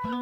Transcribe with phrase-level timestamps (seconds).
[0.00, 0.12] Heil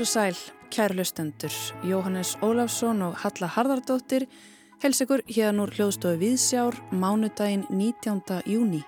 [0.00, 0.36] og sæl,
[0.68, 1.48] kærlustendur,
[1.88, 4.28] Jóhannes Ólafsson og Halla Harðardóttir
[4.84, 8.44] hels ykkur hérna úr hljóðstofu Viðsjár mánudaginn 19.
[8.44, 8.84] júni.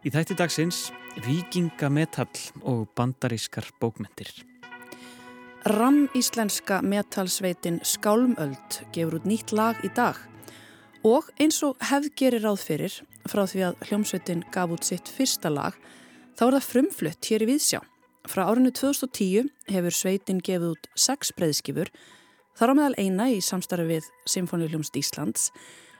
[0.00, 0.88] Í þætti dagsins
[1.28, 4.32] Vikingametall og bandarískar bókmentir.
[5.76, 10.16] Ram íslenska metalsveitin Skálmöld gefur út nýtt lag í dag
[11.04, 12.94] og eins og hefð gerir ráð fyrir
[13.28, 15.76] frá því að hljómsveitin gaf út sitt fyrsta lag
[16.38, 17.80] þá er það frumflutt hér í Viðsjá.
[18.24, 21.90] Frá árinu 2010 hefur sveitin gefið út sex breyðskifur,
[22.56, 25.50] þar á meðal eina í samstarfi við Symfóniuljómsd Íslands,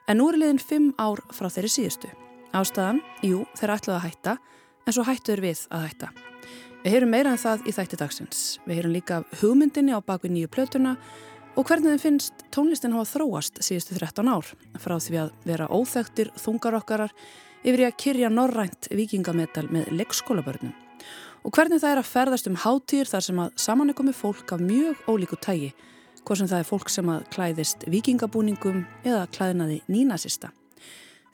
[0.09, 2.09] en nú er liðin fimm ár frá þeirri síðustu.
[2.57, 4.37] Ástæðan, jú, þeir ætlaði að hætta,
[4.87, 6.11] en svo hættuður við að hætta.
[6.85, 8.41] Við heyrum meira en það í þætti dagsins.
[8.65, 10.97] Við heyrum líka hugmyndinni á bakvið nýju plötuna
[11.55, 14.47] og hvernig þeim finnst tónlistin hafa þróast síðustu 13 ár,
[14.79, 17.15] frá því að vera óþektir þungarokkarar
[17.65, 20.75] yfir í að kyrja norrænt vikingametal með leikskólabörnum
[21.45, 24.61] og hvernig það er að ferðast um hátíðir þar sem að saman er fólk af
[24.65, 25.75] mjög ólíku tægi,
[26.25, 30.53] hvort sem það er fólk sem að klæðist vikingabúningum eða klæðinaði nínasista.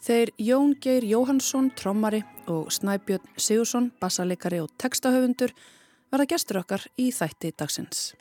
[0.01, 5.53] Þeir Jón Geir Jóhansson, trommari og Snæbjörn Sigursson, bassalegari og textahöfundur
[6.11, 8.15] verða gestur okkar í þætti dagsins.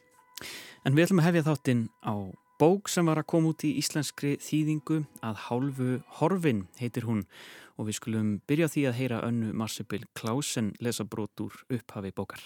[0.87, 2.15] En við ætlum að hefja þáttinn á
[2.59, 7.25] bók sem var að koma út í íslenskri þýðingu að hálfu Horfin heitir hún
[7.75, 12.43] og við skulum byrja því að heyra önnu Marsebil Klausen lesa brot úr upphafi bókar.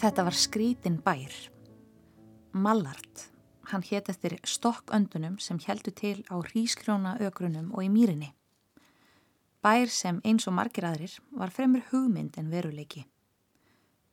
[0.00, 1.34] Þetta var skrítin bær.
[2.56, 3.28] Mallart.
[3.70, 8.32] Hann hétt eftir stokköndunum sem heldu til á hrískrjóna ögrunum og í mýrinni.
[9.62, 13.04] Bær sem eins og margir aðrir var fremur hugmynd en veruleiki.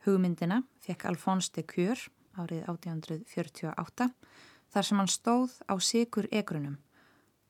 [0.06, 2.04] Hugmyndina fekk Alfons de Kjör
[2.38, 4.10] árið 1848
[4.74, 6.78] þar sem hann stóð á sigur egrunum,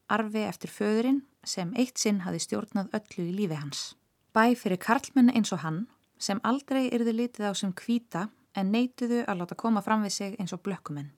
[0.08, 3.84] arfi eftir föðurinn sem eitt sinn hafi stjórnað öllu í lífi hans.
[4.32, 9.26] Bæ fyrir karlmenn eins og hann sem aldrei yrði litið á sem kvíta en neituðu
[9.26, 11.17] að láta koma fram við sig eins og blökkumenn.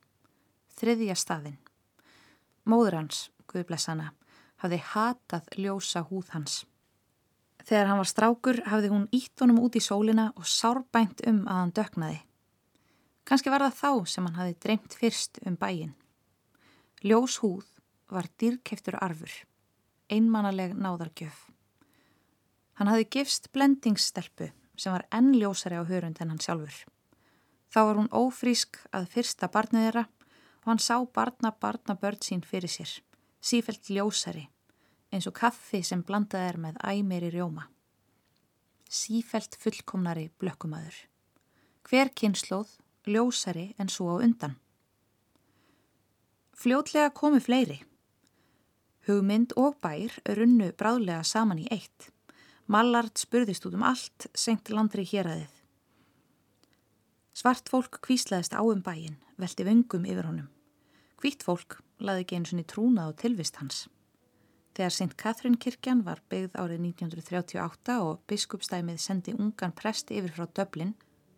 [0.79, 1.57] Þriðja staðinn.
[2.69, 4.13] Móður hans, Guðblessana,
[4.63, 6.62] hafði hatað ljósa húð hans.
[7.67, 11.59] Þegar hann var strákur hafði hún ítt honum út í sólina og sárbænt um að
[11.59, 12.19] hann döknaði.
[13.28, 15.91] Kanski var það þá sem hann hafði dreymt fyrst um bæin.
[17.03, 17.67] Ljós húð
[18.09, 19.34] var dýrkeftur arfur,
[20.09, 21.50] einmannaleg náðargjöf.
[22.79, 26.88] Hann hafði gifst blendingsstelpu sem var enn ljósari á hörund en hann sjálfur.
[27.69, 30.06] Þá var hún ófrísk að fyrsta barnið þeirra
[30.69, 32.91] og hann sá barna barna börn sín fyrir sér,
[33.41, 34.44] sífelt ljósari,
[35.09, 37.63] eins og kaffi sem blandað er með æmeri rjóma.
[38.85, 40.94] Sífelt fullkomnari blökkumadur.
[41.90, 42.75] Hver kynnslóð
[43.09, 44.59] ljósari en svo á undan.
[46.53, 47.79] Fljótlega komu fleiri.
[49.09, 52.12] Hugmynd og bær runnu bráðlega saman í eitt.
[52.69, 55.58] Mallard spurðist út um allt, senkt landri hér aðið.
[57.34, 60.53] Svart fólk kvíslaðist á um bæin, velti vöngum yfir honum.
[61.19, 63.88] Hvitt fólk laði ekki eins og trúnað á tilvist hans.
[64.78, 65.16] Þegar St.
[65.19, 70.94] Catherine kirkjan var byggð árið 1938 og biskupstæmið sendi ungan prest yfir frá Döblin,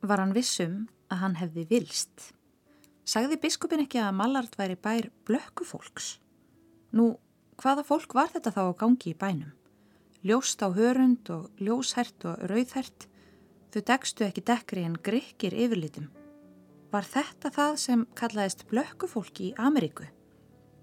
[0.06, 2.28] var hann vissum að hann hefði vilst.
[3.02, 6.20] Sagði biskupin ekki að Mallard væri bær blökkufólks?
[6.94, 7.16] Nú,
[7.58, 9.52] hvaða fólk var þetta þá á gangi í bænum?
[10.22, 13.08] Ljóst á hörund og ljóshært og rauðhært,
[13.74, 16.12] þau degstu ekki dekri en grykkir yfirlitum.
[16.91, 20.03] Var þetta það sem kallaðist blökkufólki í Ameríku?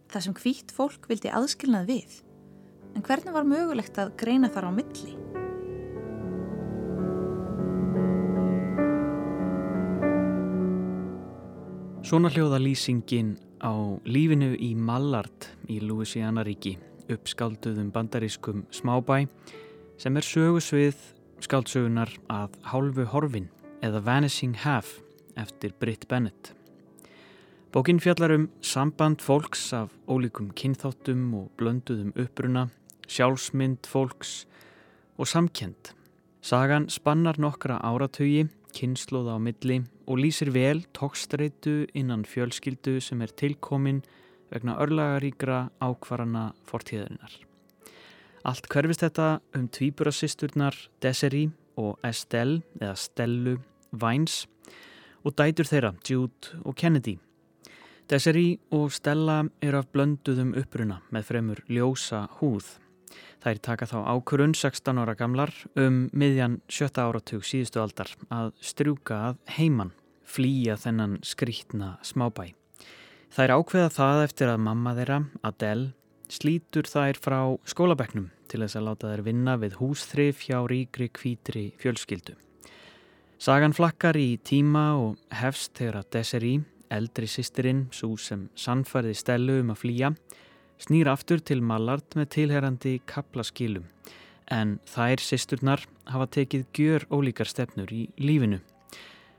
[0.08, 2.12] Það sem hvít fólk vildi aðskilnað við?
[2.96, 5.12] En hvernig var mögulegt að greina þar á milli?
[12.08, 13.76] Svona hljóða lýsingin á
[14.08, 16.78] lífinu í Mallard í Louisiana ríki
[17.12, 19.26] uppskálduðum bandarískum smábæ
[20.00, 21.04] sem er sögusvið
[21.44, 23.50] skáldsögunar að hálfu horfin
[23.84, 25.02] eða Vanishing Half
[25.38, 26.52] eftir Britt Bennett.
[27.72, 32.68] Bókin fjallar um samband fólks af ólíkum kynþáttum og blönduðum uppruna,
[33.08, 34.46] sjálfsmynd fólks
[35.18, 35.92] og samkend.
[36.40, 43.34] Sagan spannar nokkra áratögi, kynnslóða á milli og lýsir vel tókstreitu innan fjölskyldu sem er
[43.36, 44.00] tilkomin
[44.48, 47.34] vegna örlagaríkra ákvarana fortíðarinnar.
[48.48, 53.58] Allt hverfist þetta um tvíburasisturnar Desiree og Estelle eða Stellu
[53.92, 54.46] Vines
[55.24, 57.18] og dætur þeirra Jude og Kennedy.
[58.08, 62.78] Desiree og Stella eru af blönduðum uppruna með fremur ljósa húð
[63.38, 69.18] Þær taka þá ákurun 16 ára gamlar um miðjan sjötta áratug síðustu aldar að strjúka
[69.28, 69.92] að heiman,
[70.26, 72.50] flýja þennan skrítna smábæ.
[73.34, 75.92] Þær ákveða það eftir að mamma þeirra, Adele,
[76.32, 81.68] slítur þær frá skólabeknum til þess að láta þær vinna við húsþrif hjá ríkri kvítri
[81.78, 82.34] fjölskyldu.
[83.38, 89.60] Sagan flakkar í tíma og hefst þegar að Desiree, eldri sýstirinn, svo sem sannfærði stelu
[89.62, 90.10] um að flýja,
[90.82, 93.86] snýr aftur til Mallard með tilherrandi kaplaskilum
[94.50, 98.58] en þær sýsturnar hafa tekið gjör ólíkar stefnur í lífinu.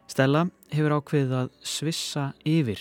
[0.08, 2.80] Stella hefur ákveðið að svissa yfir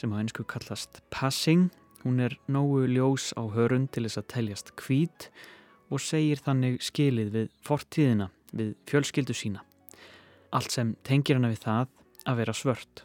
[0.00, 1.68] sem á einsku kallast passing.
[2.02, 5.30] Hún er nógu ljós á hörun til þess að teljast kvít
[5.92, 9.69] og segir þannig skilið við fortíðina, við fjölskyldu sína.
[10.50, 11.94] Allt sem tengir hana við það
[12.26, 13.04] að vera svört.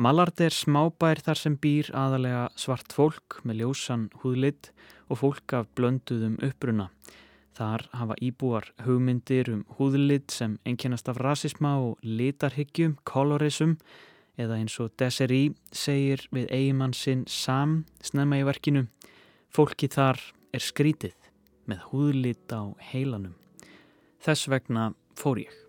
[0.00, 4.70] Mallard er smábær þar sem býr aðalega svart fólk með ljósan húðlitt
[5.12, 6.88] og fólk af blönduðum uppruna.
[7.52, 13.76] Þar hafa íbúar hugmyndir um húðlitt sem einkennast af rasisma og litarhyggjum, kolorisum
[14.40, 18.86] eða eins og Desiree segir við eigimann sinn Sam snemma í verkinu.
[19.52, 20.22] Fólki þar
[20.56, 21.18] er skrítið
[21.68, 23.36] með húðlitt á heilanum.
[24.24, 25.61] Þess vegna fór ég.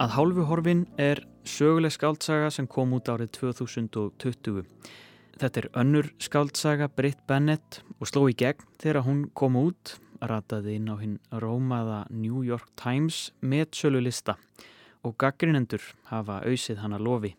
[0.00, 4.62] Að hálfu horfin er söguleg skaldsaga sem kom út árið 2020.
[5.36, 10.78] Þetta er önnur skaldsaga Britt Bennett og sló í gegn þegar hún kom út, rataði
[10.80, 14.38] inn á hinn rómaða New York Times með sölu lista
[15.04, 17.34] og gaggrinendur hafa auðsið hana lofi.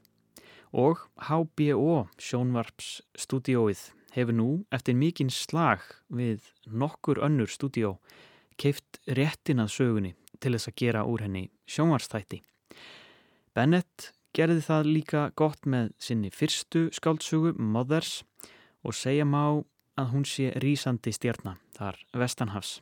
[0.72, 7.98] Og HBO, sjónvarps stúdióið, hefur nú eftir mikinn slag við nokkur önnur stúdió
[8.60, 12.42] keift réttin að sögunni til þess að gera úr henni sjónvarstætti.
[13.56, 18.22] Bennett gerði það líka gott með sinni fyrstu skáldsögu Mothers
[18.84, 19.64] og segja má
[20.00, 22.80] að hún sé rýsandi stjarnar þar Vestanhafs.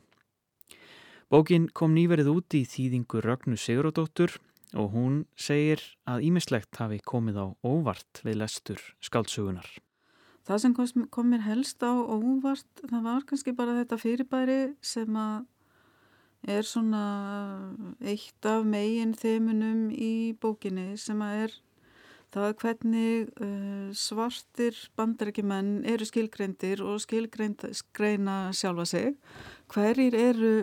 [1.30, 4.38] Bókin kom nýverið út í þýðingu Rögnu Sigurodóttur
[4.74, 9.68] og hún segir að ímislegt hafi komið á óvart við lestur skáldsögunar.
[10.46, 15.46] Það sem kom mér helst á óvart, það var kannski bara þetta fyrirbæri sem að
[16.48, 17.02] er svona
[18.00, 21.56] eitt af megin þemunum í bókinni sem að er
[22.30, 29.16] það hvernig uh, svartir bandarækjumenn eru skilgreindir og skilgreina sjálfa sig
[29.74, 30.54] hverjir eru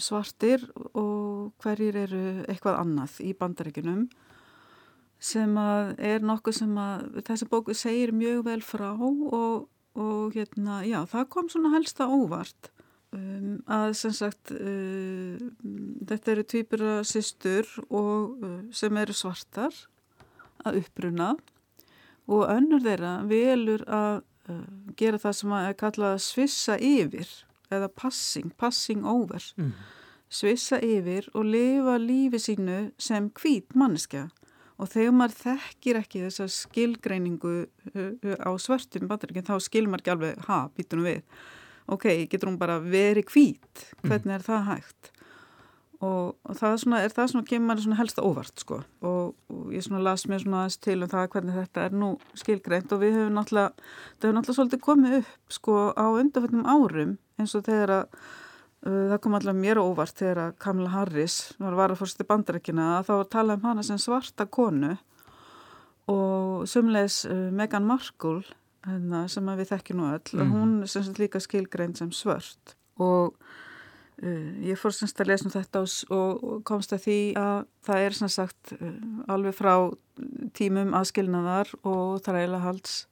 [0.00, 0.62] svartir
[0.96, 4.04] og hverjir eru eitthvað annað í bandarækjunum
[5.20, 9.66] sem að er nokkuð sem að þessi bóku segir mjög vel frá og,
[10.00, 12.72] og hérna, já, það kom svona helsta óvart.
[13.10, 15.38] Um, að sem sagt uh,
[16.06, 19.74] þetta eru týpura sýstur og uh, sem eru svartar
[20.62, 21.32] að uppruna
[22.30, 24.62] og önnur þeirra velur að uh,
[24.94, 27.32] gera það sem að kallað að svissa yfir
[27.70, 29.44] eða passing, passing over.
[29.56, 29.72] Mm.
[30.30, 34.28] svissa yfir og lifa lífi sínu sem hvít manneskja.
[34.80, 40.44] Og þegar maður þekkir ekki þessa skilgreiningu uh, uh, á svörtum þá skilmar ekki alveg
[40.46, 41.40] ha, býtunum við.
[41.90, 45.10] Ok, getur hún bara verið kvít hvernig er það hægt?
[46.00, 48.78] Og, og það er svona, er það svona kemur maður svona helsta óvart sko.
[49.04, 52.10] Og, og ég svona las mér svona aðeins til um það hvernig þetta er nú
[52.40, 57.12] skilgreint og við höfum náttúrulega það hefur náttúrulega svolítið komið upp sko á undanfjöndum árum
[57.40, 58.06] eins og þegar að
[58.86, 62.28] uh, það kom alltaf mér óvart þegar að Kamala Harris var að vara fórst í
[62.28, 64.96] bandarækina að þá talaði um hana sem svarta konu
[66.10, 68.42] og sumleis uh, Meghan Markle
[68.86, 70.44] hérna, sem við þekkjum nú öll mm.
[70.44, 73.36] og hún sem sagt líka skilgrein sem svört og
[74.22, 78.06] uh, ég fór semst að lesa um þetta og, og komst að því að það
[78.06, 78.90] er sem sagt uh,
[79.32, 79.74] alveg frá
[80.56, 83.04] tímum aðskilnaðar og þræla halds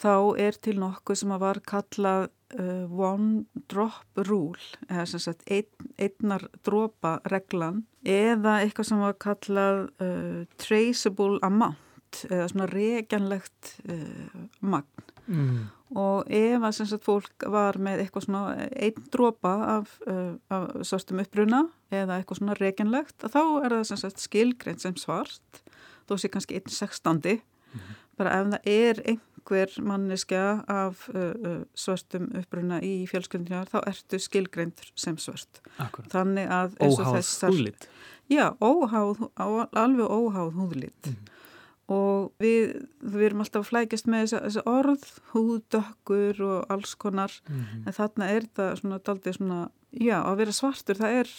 [0.00, 5.44] þá er til nokkuð sem að var kallað uh, one drop rule eða sem sagt
[5.50, 5.68] ein,
[6.00, 14.44] einnar dropa reglan eða eitthvað sem var kallað uh, traceable amount eða svona reganlegt uh,
[14.60, 15.58] magn mm.
[15.98, 21.64] og ef að sagt, fólk var með eitthvað svona einn drópa af, af svartum uppruna
[21.94, 25.62] eða eitthvað svona reganlegt þá er það sagt, skilgreint sem svart
[26.08, 27.94] þó sé kannski einn sextandi mm.
[28.20, 29.06] bara ef það er
[29.44, 36.10] einhver manniska af uh, svartum uppruna í fjölskyldinjar þá ertu skilgreint sem svart Akkurat.
[36.12, 37.88] þannig að óháð húðlitt
[38.28, 41.30] já, óháð, á, alveg óháð húðlitt mm
[41.92, 45.02] og við, við erum alltaf að flækjast með þessi, þessi orð,
[45.34, 47.34] húðdökkur og alls konar.
[47.44, 49.58] Mm en þarna er það svona daldið svona,
[49.92, 51.34] já, að vera svartur það er,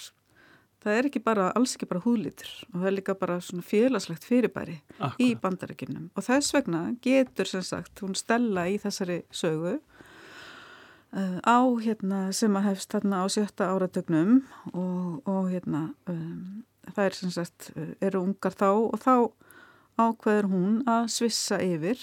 [0.85, 4.27] það er ekki bara, alls ekki bara húðlitur og það er líka bara svona félagslegt
[4.27, 5.21] fyrirbæri Akkurat.
[5.23, 11.59] í bandaríkinum og þess vegna getur sem sagt hún stella í þessari sögu uh, á
[11.81, 14.37] hérna sem að hefst þarna á sjötta áratögnum
[14.73, 19.15] og, og hérna um, það er sem sagt, uh, eru ungar þá og þá
[19.95, 22.01] ákveður hún að svissa yfir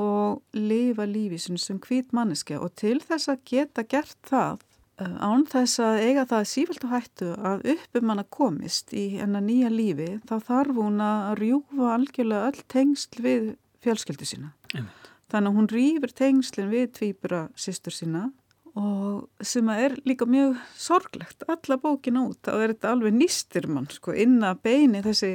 [0.00, 4.64] og lifa lífísun sem hvít manneskja og til þess að geta gert það
[4.96, 9.44] án þess að eiga það sífælt og hættu að uppum hann að komist í hennar
[9.44, 13.50] nýja lífi þá þarf hún að rjúfa algjörlega öll tengsl við
[13.84, 14.54] fjölskyldu sína.
[14.72, 15.12] Einmitt.
[15.26, 18.28] Þannig að hún rýfur tengslinn við tvýbura sýstur sína
[18.76, 23.68] og sem að er líka mjög sorglegt alla bókin út, þá er þetta alveg nýstir
[23.72, 25.32] mann sko inn að beini þessi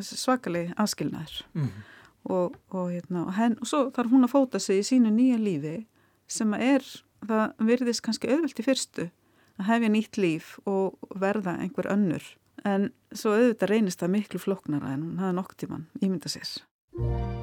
[0.00, 1.70] svakalegi aðskilnaður mm.
[2.28, 5.40] og, og, hérna, og, henn, og svo þarf hún að fóta sig í sínu nýja
[5.40, 5.74] lífi
[6.30, 6.84] sem er,
[7.28, 9.08] það virðist kannski auðvelt í fyrstu
[9.60, 12.24] að hefja nýtt líf og verða einhver önnur.
[12.64, 17.41] En svo auðvitað reynist það miklu floknara en hún hafa nokk tíman ímynda sér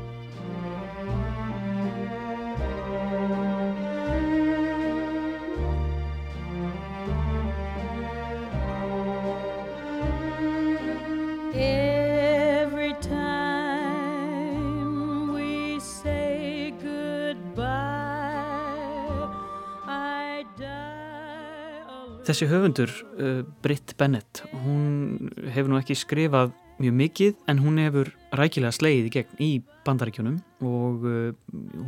[22.29, 28.12] Þessi höfundur, uh, Britt Bennett, hún hefur nú ekki skrifað mjög mikið en hún hefur
[28.38, 29.48] rækilega sleið í gegn í
[29.88, 31.31] bandaríkjunum og uh,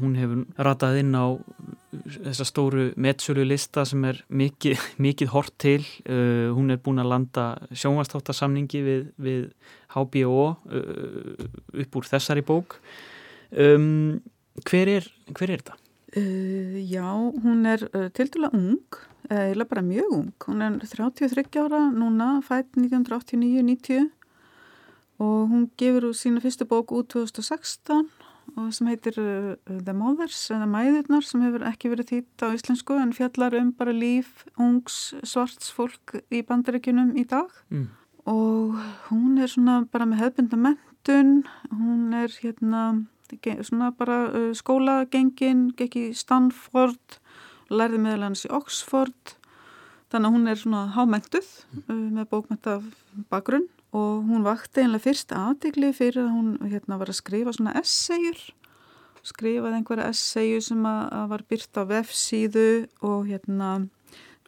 [0.02, 1.38] hún hefur ratað inn á
[2.26, 5.86] þessa stóru metsölu lista sem er mikið, mikið hort til.
[6.10, 9.46] Uh, hún er búin að landa sjónvastáttasamningi við, við
[9.94, 11.46] HBO uh,
[11.86, 12.80] upp úr þessari bók.
[13.54, 14.24] Um,
[14.66, 15.80] hver, er, hver er þetta?
[16.18, 17.06] Uh, já,
[17.46, 22.42] hún er uh, til dæla ung eða bara mjög ung, hún er 33 ára núna,
[22.44, 24.10] fætt 1989-90
[25.22, 28.10] og hún gefur úr sína fyrstu bók út 2016
[28.58, 32.98] og sem heitir uh, The Mothers eða Mæðurnar sem hefur ekki verið þýtt á íslensku
[33.00, 37.50] en fjallar um bara líf ungs svarts fólk í bandaríkunum í dag.
[37.70, 37.90] Mm.
[38.30, 38.78] og
[39.10, 41.32] hún er svona bara með hefbundamenttun,
[41.74, 43.08] hún er hérna
[43.66, 47.18] svona bara uh, skólagengin, gekk í Stanford
[47.72, 49.36] lærði meðal hans í Oxford
[50.12, 51.52] þannig að hún er svona hámengtuð
[51.88, 52.80] uh, með bókmenta
[53.32, 57.76] bakgrunn og hún vakti einlega fyrst aðdegli fyrir að hún hérna var að skrifa svona
[57.80, 58.40] essayur
[59.28, 62.70] skrifaði einhverja essayu sem að, var byrt á vefsíðu
[63.06, 63.74] og hérna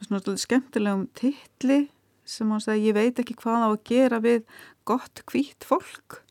[0.02, 1.84] svona skemmtilegum tilli
[2.28, 4.44] sem hún sagði ég veit ekki hvað á að gera við
[4.88, 6.23] gott hvít fólk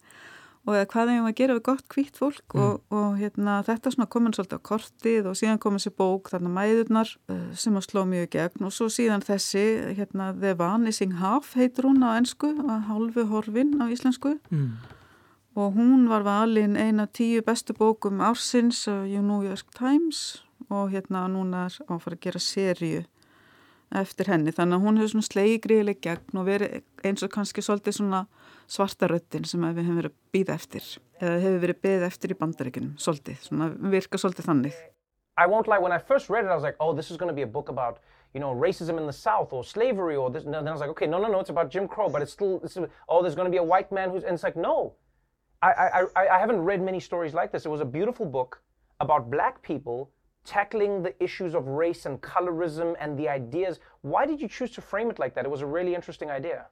[0.63, 2.62] og hvað hefum við að gera við gott kvítt fólk mm.
[2.63, 6.51] og, og hérna, þetta svona komin svolítið á kortið og síðan kom þessi bók þarna
[6.55, 9.65] mæðurnar uh, sem að sló mjög gegn og svo síðan þessi
[9.98, 14.70] hérna, The Vanishing Half heitur hún á ennsku, að halvu horfin á íslensku mm.
[15.60, 21.27] og hún var valin eina tíu bestu bókum ársins á New York Times og hérna
[21.27, 23.03] núna er áfara að gera sériu
[23.93, 27.62] eftir henni þannig að hún hefur svona slegi gríðileg gegn og verið eins og kannski
[27.62, 28.24] svolítið svona
[28.74, 30.89] svarta röttin sem við hefum verið að býða eftir
[31.20, 32.38] eða hefur verið eftir í
[33.06, 34.82] svolítið, svona virka svolítið þannig
[35.36, 37.30] I won't lie, when I first read it I was like, oh this is going
[37.30, 38.00] to be a book about
[38.34, 40.89] you know, racism in the South or slavery or this and then I was like,
[40.89, 42.77] okay, no, no, no, it's about Jim Crow but it's still, it's,
[43.10, 44.96] oh there's going to be a white man who's, and it's like, no
[45.63, 47.65] I, I, I haven't read many stories like this.
[47.65, 48.62] It was a beautiful book
[49.00, 50.12] about black people
[50.44, 53.80] tackling the issues of race and colorism and the ideas.
[54.01, 55.46] Why did you choose to frame it like that?
[55.46, 56.65] It was a really interesting idea.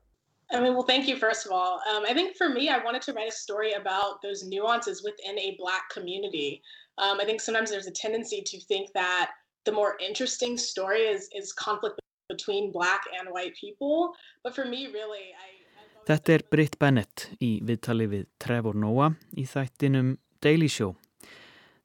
[0.53, 1.81] I mean, well, thank you, first of all.
[1.89, 5.39] Um, I think for me, I wanted to write a story about those nuances within
[5.39, 6.62] a Black community.
[6.98, 9.31] Um, I think sometimes there's a tendency to think that
[9.65, 14.13] the more interesting story is, is conflict between Black and white people.
[14.43, 15.62] But for me, really, I...
[16.10, 20.96] Þetta er Britt Bennett í viðtali við Trevor Noah í þættinum Daily Show.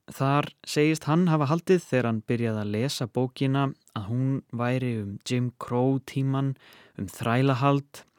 [0.09, 5.13] Þar segist hann hafa haldið þegar hann byrjaði að lesa bókina að hún væri um
[5.27, 6.55] Jim Crow tíman,
[6.97, 8.16] um þrælahald og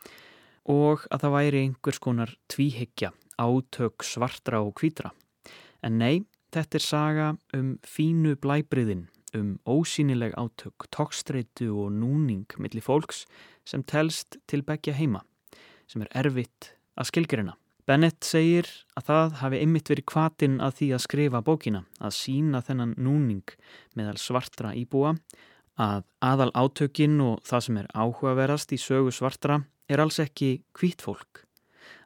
[0.69, 5.13] að það væri einhvers konar tvíhyggja, átök svartra og kvítra.
[5.83, 12.85] En nei, þetta er saga um fínu blæbriðin, um ósýnileg átök, tókstreitu og núning millir
[12.85, 13.25] fólks
[13.65, 15.23] sem telst til begja heima,
[15.89, 17.57] sem er erfitt að skilgjurina.
[17.89, 22.61] Bennett segir að það hafi ymmit verið kvatin að því að skrifa bókina, að sína
[22.61, 23.57] þennan núning
[23.97, 25.15] meðal svartra íbúa,
[25.81, 31.03] að aðal átökin og það sem er áhugaverðast í sögu svartra er alls ekki hvít
[31.05, 31.45] fólk.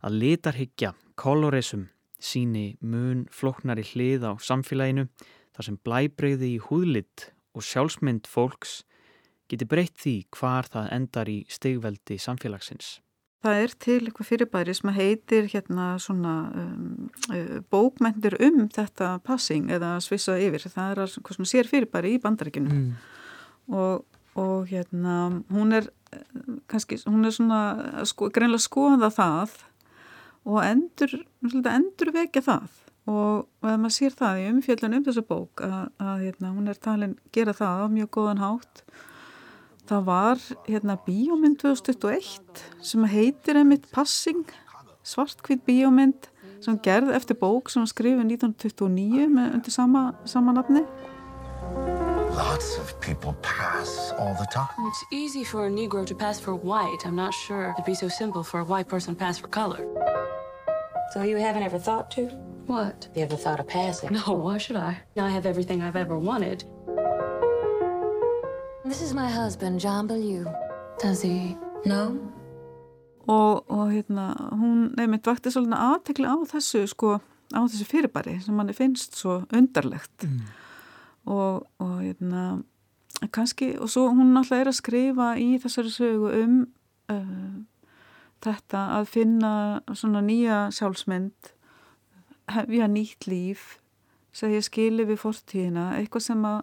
[0.03, 1.89] Að litarhyggja, kolorisum,
[2.23, 5.09] síni mun floknari hlið á samfélaginu
[5.53, 8.83] þar sem blæbreyði í húðlitt og sjálfsmynd fólks
[9.51, 13.01] geti breytt því hvar það endar í stegveldi samfélagsins.
[13.43, 19.73] Það er til eitthvað fyrirbæri sem heitir hérna svona um, uh, bókmentir um þetta passing
[19.75, 20.63] eða svissa yfir.
[20.71, 22.93] Það er svona sér fyrirbæri í bandaríkinu mm.
[23.75, 24.05] og,
[24.39, 25.91] og hérna hún er
[26.69, 29.57] kannski, hún er svona sko, greinlega skoða það
[30.49, 32.81] og endur, endur vekja það.
[33.11, 36.79] Og ef maður sér það í umfjöldun um þessu bók að, að hérna, hún er
[36.79, 38.85] talin gera það á mjög góðan hátt.
[39.91, 44.47] Það var hérna bíómynd 2021 sem heitir einmitt Passing
[45.03, 46.31] svartkvít bíómynd
[46.63, 50.87] sem gerð eftir bók sem skrifið 1929 með undir sama, sama nafni
[52.33, 54.69] Lots of people pass all the time.
[54.89, 57.05] It's easy for a Negro to pass for white.
[57.05, 59.85] I'm not sure it'd be so simple for a white person to pass for color.
[61.13, 62.31] So you haven't ever thought to?
[62.65, 63.07] What?
[63.15, 64.15] You ever thought of passing?
[64.15, 65.03] No, why should I?
[65.15, 66.65] Now I have everything I've ever wanted.
[68.87, 70.47] This is my husband, John Bellew.
[71.01, 71.55] Does he?
[71.85, 72.17] No?
[73.29, 77.21] Og, og hérna, hún nefnitt vakti svolítið aðtekli á þessu, sko,
[77.53, 80.25] á þessu fyrirbæri sem manni finnst svo undarlegt.
[80.25, 80.63] Mm
[81.25, 82.63] og, og hérna
[83.33, 86.57] kannski, og svo hún alltaf er að skrifa í þessari sögu um
[87.13, 87.61] uh,
[88.43, 89.53] þetta að finna
[89.95, 91.53] svona nýja sjálfsmynd
[92.53, 93.77] hefja nýtt líf
[94.35, 96.63] segja skili við fortíðina eitthvað sem að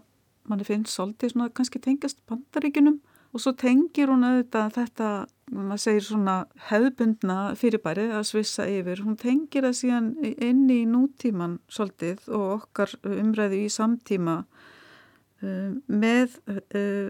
[0.49, 2.99] manni finnst svolítið svona kannski tengast bandaríkunum
[3.33, 5.09] og svo tengir hún auðvitað þetta
[5.49, 6.35] maður segir svona
[6.69, 12.93] hefðbundna fyrirbæri að svissa yfir, hún tengir það síðan inn í nútíman svolítið og okkar
[13.05, 17.09] umræðu í samtíma uh, með uh,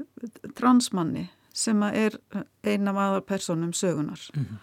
[0.56, 1.28] transmanni
[1.60, 2.16] sem er
[2.64, 4.58] eina af aðar personum sögunar mm -hmm.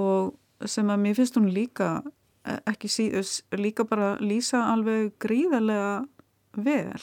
[0.00, 2.02] og sem að mér finnst hún líka
[2.44, 6.04] ekki síðus, líka bara lýsa alveg gríðarlega
[6.56, 7.00] vel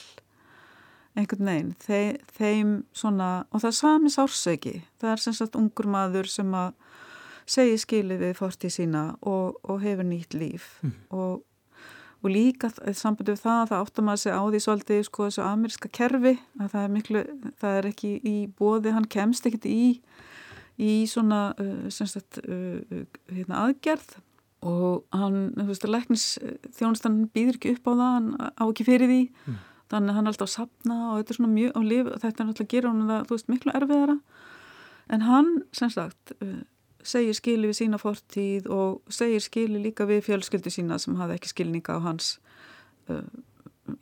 [1.18, 5.89] einhvern veginn, þeim, þeim svona, og það er sami sársöki það er sem sagt ungur
[5.91, 6.74] maður sem að
[7.51, 10.68] segi skilið við fortið sína og, og hefur nýtt líf.
[10.86, 10.94] Mm.
[11.18, 11.41] og,
[12.22, 15.46] og líka sambundu við það að það áttum að segja á því svolítið sko þessu
[15.46, 17.24] ameríska kerfi að það er miklu,
[17.59, 19.85] það er ekki í bóði, hann kemst ekkit í
[20.81, 24.16] í svona uh, sagt, uh, hérna, aðgerð.
[24.66, 26.24] Og hann, þú veist, að læknis
[26.77, 29.22] þjónustan býður ekki upp á það, hann á ekki fyrir því.
[29.50, 29.59] Mm
[29.92, 32.20] þannig að hann er alltaf að sapna og þetta er svona mjög á lif og
[32.24, 34.18] þetta er náttúrulega að gera hann það, þú veist, miklu erfiðara.
[35.12, 36.60] En hann, sem sagt uh,
[37.04, 41.51] segir skili við sína fortíð og segir skili líka við fjölskyldu sína sem hafði ekki
[41.51, 42.36] skilninga á hans
[43.12, 43.25] uh,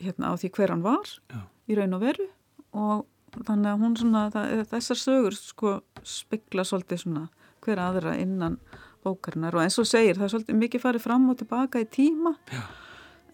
[0.02, 1.40] hérna á því hver hann var Já.
[1.70, 2.28] í raun og veru.
[2.78, 3.08] Og
[3.48, 7.26] þannig að hún svona, það, þessar sögur sko spegla svolítið svona
[7.66, 8.60] hver aðra innan
[9.06, 9.58] bókarinnar.
[9.58, 12.36] Og eins og segir það er svolítið mikið farið fram og tilbaka í tíma.
[12.54, 12.62] Já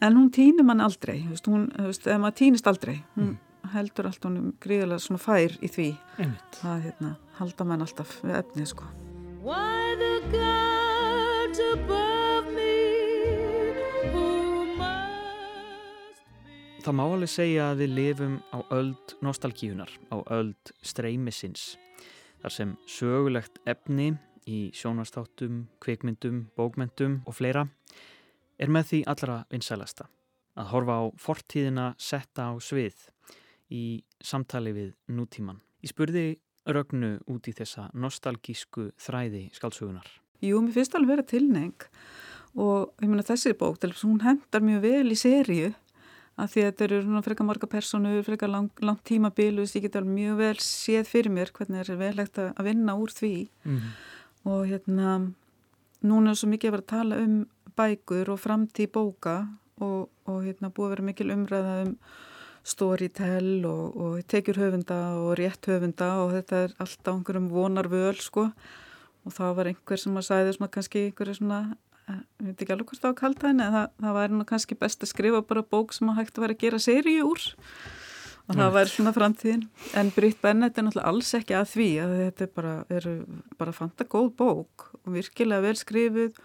[0.01, 3.69] en hún týnir mann aldrei veist, hún, veist, ef maður týnist aldrei hún mm.
[3.75, 6.59] heldur allt hún gríðilega svona fær í því Einmitt.
[6.59, 8.89] það hérna, halda mann alltaf við efnið sko
[9.45, 12.75] Why the gods above me
[14.11, 20.75] who must be Það má alveg segja að við lifum á öld nostalgíunar, á öld
[20.81, 21.75] streymisins
[22.41, 24.11] þar sem sögulegt efni
[24.45, 27.65] í sjónastáttum, kvikmyndum, bókmyndum og fleira
[28.57, 30.07] er með því allra vinsælasta
[30.55, 32.95] að horfa á fortíðina setta á svið
[33.73, 35.59] í samtali við nútíman.
[35.83, 36.27] Ég spurði
[36.65, 40.07] Rögnu út í þessa nostalgísku þræði skálsugunar.
[40.41, 41.87] Jú, mér finnst alveg vera tilneng
[42.55, 45.73] og ég meina þessi bók, hún hendar mjög vel í sériu
[46.35, 50.15] að því að þetta eru frekar marga personur, frekar langt lang tímabilu, ég get alveg
[50.15, 53.91] mjög vel séð fyrir mér hvernig það er velegt að vinna úr því mm -hmm.
[54.51, 55.31] og hérna
[56.03, 57.45] núna er svo mikið að vera að tala um
[57.77, 59.35] bækur og framtíð bóka
[59.83, 61.93] og, og hérna búið að vera mikil umræða um
[62.65, 68.17] storytell og, og tekjur höfunda og rétt höfunda og þetta er alltaf einhverjum vonar völ
[68.21, 68.49] sko.
[69.25, 71.59] Og þá var einhver sem að sæði svona kannski einhverju svona,
[72.09, 74.47] eh, ég veit ekki alveg hvort það var kalt hægni en það, það væri nú
[74.49, 77.47] kannski best að skrifa bara bók sem að hægt að vera að gera seríu úr.
[78.45, 79.63] Og það væri svona framtíðin.
[79.97, 83.07] En Britt Bennett er náttúrulega alls ekki að því að þetta er bara, er
[83.57, 86.37] bara fanta góð bók og virkilega vel skrifið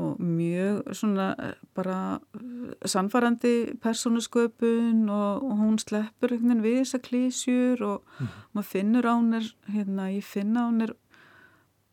[0.00, 1.98] og mjög svona eh, bara
[2.38, 8.32] eh, sannfarandi persónusköpun og, og hún sleppur einhvern veginn við þessa klísjur og mm.
[8.56, 10.96] maður finnur á hún er hérna, ég finna á hún er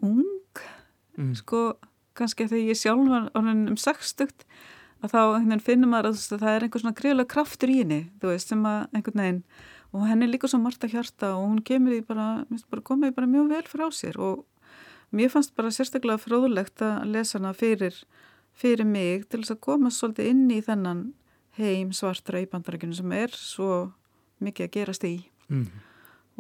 [0.03, 0.63] ung
[1.17, 1.35] mm.
[1.41, 1.61] sko,
[2.17, 4.33] kannski þegar ég sjálf var um 60
[5.03, 8.31] að þá einhvern finnum maður að það er einhver svona greiðlega kraftur í henni, þú
[8.31, 9.41] veist, sem að einhvern veginn
[9.95, 13.29] og henni líka svo margt að hjarta og hún kemur í bara, bara komið bara
[13.29, 14.45] mjög vel frá sér og
[15.15, 17.95] mér fannst bara sérstaklega fróðlegt að lesa hana fyrir,
[18.57, 21.03] fyrir mig til þess að koma svolítið inn í þennan
[21.57, 23.71] heim svartra í bandarækjunum sem er svo
[24.43, 25.15] mikið að gerast í
[25.49, 25.67] mm.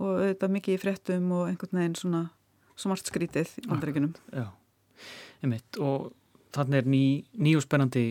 [0.03, 2.23] og þetta mikið í fréttum og einhvern veginn svona
[2.77, 4.13] smart skrítið í bandaríkunum.
[4.29, 4.47] Já,
[5.41, 6.11] einmitt og
[6.55, 7.03] þannig er ný,
[7.33, 8.05] ný og spennandi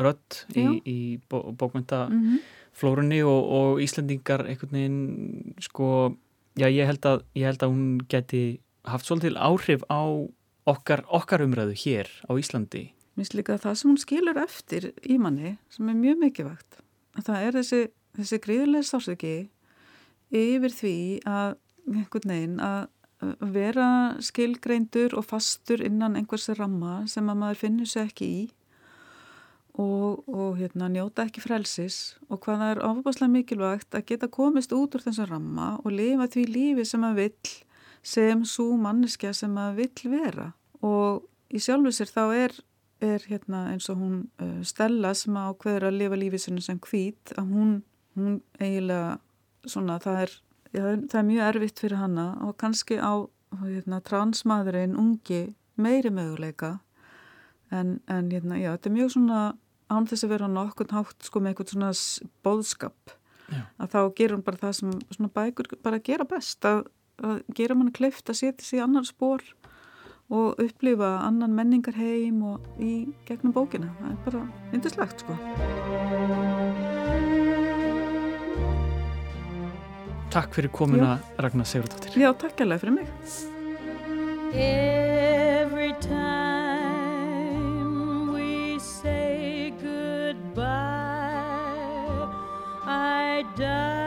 [0.00, 0.98] rödd í, í
[1.30, 5.88] bó, bókmyndaflórunni og, og Íslandingar einhvern veginn sko,
[6.60, 8.44] já ég held að, ég held að hún geti
[8.88, 10.00] haft svolítil áhrif á
[10.68, 12.90] okkar, okkar umræðu hér á Íslandi.
[13.16, 16.78] Mér finnst líka það sem hún skilur eftir í manni sem er mjög mikilvægt.
[17.20, 17.80] Það er þessi,
[18.16, 19.34] þessi gríðulega sásöki
[20.30, 20.96] yfir því
[21.28, 21.58] að
[21.90, 22.88] veginn að
[23.52, 28.42] vera skilgreindur og fastur innan einhversi ramma sem að maður finnur sér ekki í
[29.80, 34.72] og, og hérna, njóta ekki frelsis og hvað það er ofabáslega mikilvægt að geta komist
[34.76, 37.52] út úr þessum ramma og lifa því lífi sem maður vill
[38.02, 40.50] sem svo manneskja sem maður vill vera
[40.86, 42.54] og í sjálfu sér þá er,
[43.04, 47.50] er hérna, eins og hún uh, Stella sem ákveður að lifa lífið sem hvít að
[47.52, 47.74] hún,
[48.16, 49.18] hún eiginlega
[49.68, 50.36] svona það er
[50.72, 53.12] já, það er mjög erfitt fyrir hanna og kannski á
[53.60, 55.42] hérna, transmaðurinn ungi
[55.80, 56.78] meiri möguleika
[57.70, 59.40] en, en hérna, já, þetta er mjög svona
[59.90, 61.90] án þess að vera nokkur hátt sko með eitthvað svona
[62.46, 63.14] bóðskap
[63.50, 63.62] já.
[63.82, 66.84] að þá gerur hún bara það sem bækur bara gera best að,
[67.24, 69.44] að gera mann kleift að setja sér annar spór
[70.30, 74.42] og upplifa annan menningar heim og í gegnum bókina það er bara
[74.76, 75.34] yndislegt sko
[80.30, 82.14] Takk fyrir komuna Ragnar Sigurdóttir.
[82.14, 83.08] Já, takk alveg fyrir mig.
[84.54, 87.00] Every time
[88.32, 90.70] we say goodbye
[92.86, 93.99] I die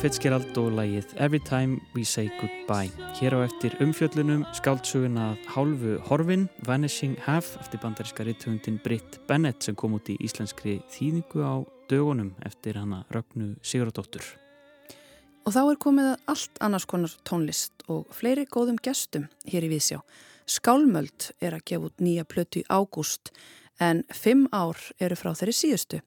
[0.00, 2.88] Fitzgerald og lægið Every Time We Say Goodbye.
[3.18, 9.76] Hér á eftir umfjöllunum skáldsuguna hálfu Horfin, Vanishing Half eftir bandaríska ritthundin Britt Bennett sem
[9.76, 11.60] kom út í íslenskri þýðingu á
[11.92, 14.24] dögunum eftir hana Rögnu Sigurðardóttur.
[15.44, 19.74] Og þá er komið að allt annars konar tónlist og fleiri góðum gestum hér í
[19.74, 20.00] Vísjá.
[20.48, 23.34] Skálmöld er að gefa út nýja plötu í ágúst
[23.76, 26.00] en fimm ár eru frá þeirri síðustu.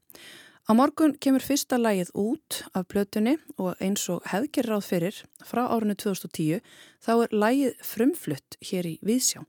[0.63, 5.65] Á morgun kemur fyrsta lægið út af blötunni og eins og hefðger ráð fyrir frá
[5.67, 6.61] árinu 2010
[7.03, 9.43] þá er lægið frumflutt hér í Víðsjá.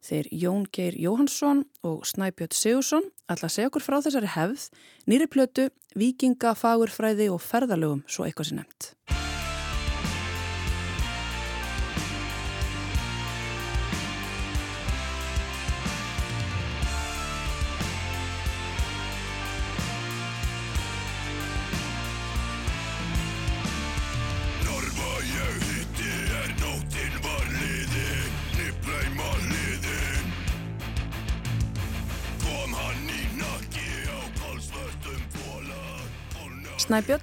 [0.00, 4.70] Þeir Jón Geir Jóhansson og Snæbjörn Sigursson ætla að segja okkur frá þessari hefð,
[5.04, 8.94] nýri plötu, vikinga, fagurfræði og ferðalögum svo eitthvað sem nefnt.
[36.94, 37.22] Snæbjörn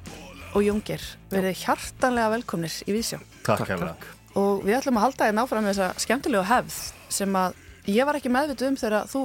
[0.51, 3.21] og Jungir verið hjartanlega velkomnir í Vísjá.
[3.45, 3.93] Takk hérlega.
[4.35, 6.79] Og við ætlum að halda þér náfram með þessa skemmtilegu hefð
[7.15, 9.21] sem að ég var ekki meðvituð um þegar þú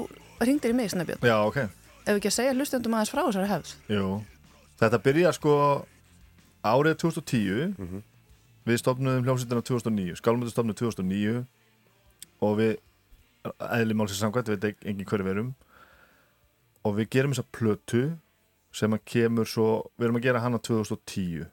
[0.46, 1.26] ringdir í mig, Snæbjörn.
[1.26, 1.59] Já, ok.
[2.06, 3.72] Ef ekki að segja hlustendum aðeins frá þessari hefð.
[3.90, 4.11] Jú,
[4.78, 5.54] þetta byrja sko
[6.62, 8.04] árið 2010, mm -hmm.
[8.70, 11.42] við stopnum hljómsýttina 2009, skálmöndu stopnum 2009
[12.38, 12.76] og við,
[13.59, 15.54] eðli málsins samkvæmt, við veit engin hverju verum
[16.85, 18.04] og við gerum þessa plötu
[18.76, 21.46] sem að kemur svo, við erum að gera hana 2010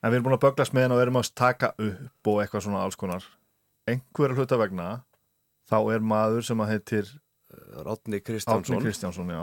[0.00, 2.42] en við erum búin að böglast með hana og við erum að taka upp og
[2.42, 3.24] eitthvað svona alls konar.
[3.90, 4.90] Einhverja hluta vegna
[5.70, 7.10] þá er maður sem að heitir
[7.84, 8.80] Ráttni Kristjánsson.
[8.84, 9.34] Kristjánsson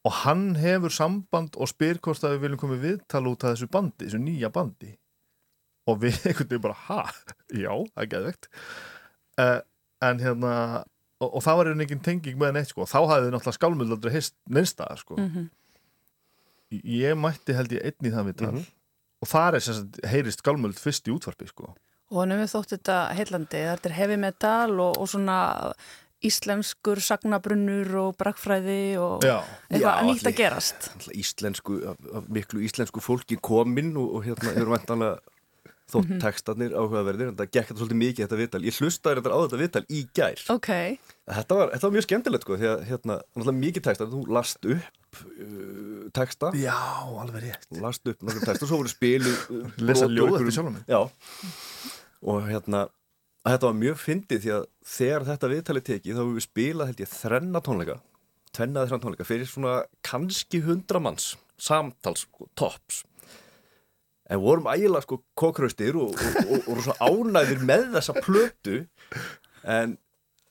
[0.00, 3.66] og hann hefur samband og spyr hvort að við viljum komið viðtala út af þessu
[3.68, 4.94] bandi, þessu nýja bandi.
[5.90, 7.02] Og við einhvern veginn bara ha,
[7.52, 8.48] já, það er geðvegt
[9.40, 9.58] uh,
[10.08, 10.54] en hérna
[11.20, 12.86] og, og þá er einhvern veginn tenging með neitt sko.
[12.86, 15.20] Og þá hafið þið náttúrulega skálmöld aldrei heist neinstað sko.
[15.20, 15.48] Mm -hmm
[16.70, 18.68] ég mætti held ég einni það við tal mm -hmm.
[19.20, 21.74] og þar er sérst heyrist galmöld fyrst í útvarpi sko.
[22.10, 25.38] Og hann hefur þótt þetta heillandi, þetta er heavy metal og, og svona
[26.20, 31.78] íslenskur sagnabrunnur og brakfræði og já, eitthvað nýtt að gerast Íslensku,
[32.28, 35.20] miklu íslensku fólki kominn og, og hérna eru vantanlega
[35.90, 36.20] þótt -hmm.
[36.22, 39.60] textarnir áhugaverðir en það gekk þetta svolítið mikið þetta viðtal ég hlustaði þetta á þetta
[39.62, 40.98] viðtal í gær okay.
[41.36, 43.18] Þetta, var, þetta var mjög skemmtilegt sko, því að hérna,
[43.60, 46.52] mikið textar, þú last upp uh, texta.
[46.58, 46.78] Já,
[47.22, 47.68] alveg rétt.
[47.80, 49.34] Last upp náttúrulega texta og svo voru spilu
[49.88, 51.00] Lesa ljóð eftir sjálf Já.
[52.20, 52.86] Og hérna
[53.48, 54.64] þetta var mjög fyndið því að
[54.94, 58.00] þegar þetta viðtalið tekið þá hefur við spilað held ég þrenna tónleika
[58.56, 63.04] tvennaði þrenna tónleika fyrir svona kannski hundra manns samtals sko, tops.
[64.30, 68.76] En vorum ægilega sko kókraustir og, og, og, og vorum svo ánæðir með þessa plötu
[69.64, 69.98] en uh,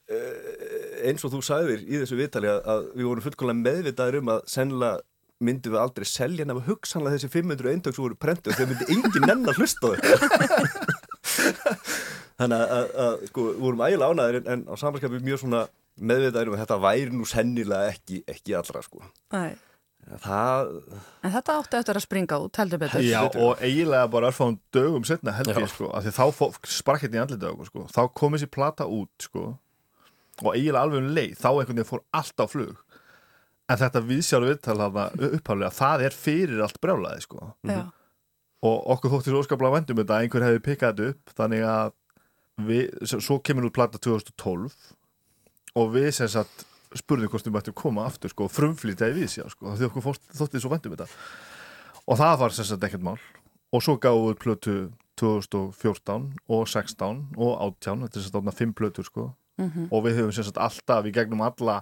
[0.10, 4.39] eins og þú sagðir í þessu viðtali að, að við vorum fullkomlega meðvitaður um að
[4.50, 5.04] sennilega
[5.39, 9.48] myndum við aldrei selja nema hugsanlega þessi 500 eindöks voru prentu þegar myndi engin nenn
[9.48, 10.17] að hlusta þetta
[12.39, 15.63] þannig að, sko, við vorum ægilega ánæðir en, en á samanskapið mjög svona
[16.10, 19.04] meðvitaður um að þetta væri nú sennilega ekki, ekki allra sko
[19.36, 19.56] Nei.
[20.26, 20.74] það
[21.24, 23.04] En þetta átti eftir að springa út, heldur betur.
[23.06, 25.60] Já, og eiginlega bara örfáðum dögum setna held Já.
[25.62, 28.88] ég, sko, af því þá sprakk hérna í andlita okkur, sko, þá kom þessi plata
[28.89, 29.52] út, sko,
[30.43, 32.78] og eiginlega alveg um leið, þá einhvern veginn fór allt á flug.
[33.69, 37.52] En þetta viðsjáru viðtal þarna upphaflega, það er fyrir allt brjálaði, sko.
[37.69, 37.82] Já.
[38.65, 41.91] og okkur þóttir svo skaplega vendum þetta að einhver hefði pikkað þetta upp, þannig að
[42.67, 44.73] við, svo- kemur út plata 2012
[45.80, 46.65] og við sem sagt
[46.99, 50.60] spurðum hvort við mættum koma aftur, sko, og frumflýta í viðsjá, sko, því okkur þóttir
[50.65, 51.08] svo vendum þetta.
[52.10, 53.19] Og það var sem sagt ekkert mál.
[53.71, 54.75] Og svo gáum við plötu
[55.21, 59.25] 2014 og 16 og 18 þetta er sem sagt átna 5 plötur sko
[59.60, 59.88] Mhm.
[59.91, 61.82] og við höfum sem sagt alltaf í gegnum alla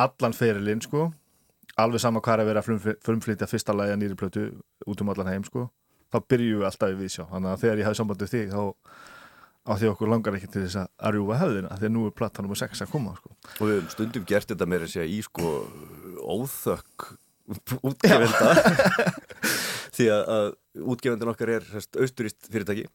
[0.00, 1.12] allan ferilinn sko.
[1.78, 4.46] Alveg sama hvað er að vera að frumflytja fyrsta lagi að nýri plötu
[4.86, 5.70] út um allan heim sko.
[6.12, 7.24] Þá byrjum við alltaf í viðsjá.
[7.30, 8.62] Þannig að þegar ég hafi samband við þig þá
[9.62, 12.14] á því okkur langar ekki til þess að að rjúfa höfðina því að nú er
[12.18, 13.30] plata nummer 6 að koma sko.
[13.30, 15.52] og við höfum stundum gert þetta meira að segja í sko
[16.18, 17.06] óþökk
[17.88, 18.50] útgefenda.
[19.96, 20.48] Því að, að
[20.94, 22.86] útgefendin okkar er sérst, austurist fyrirtæki.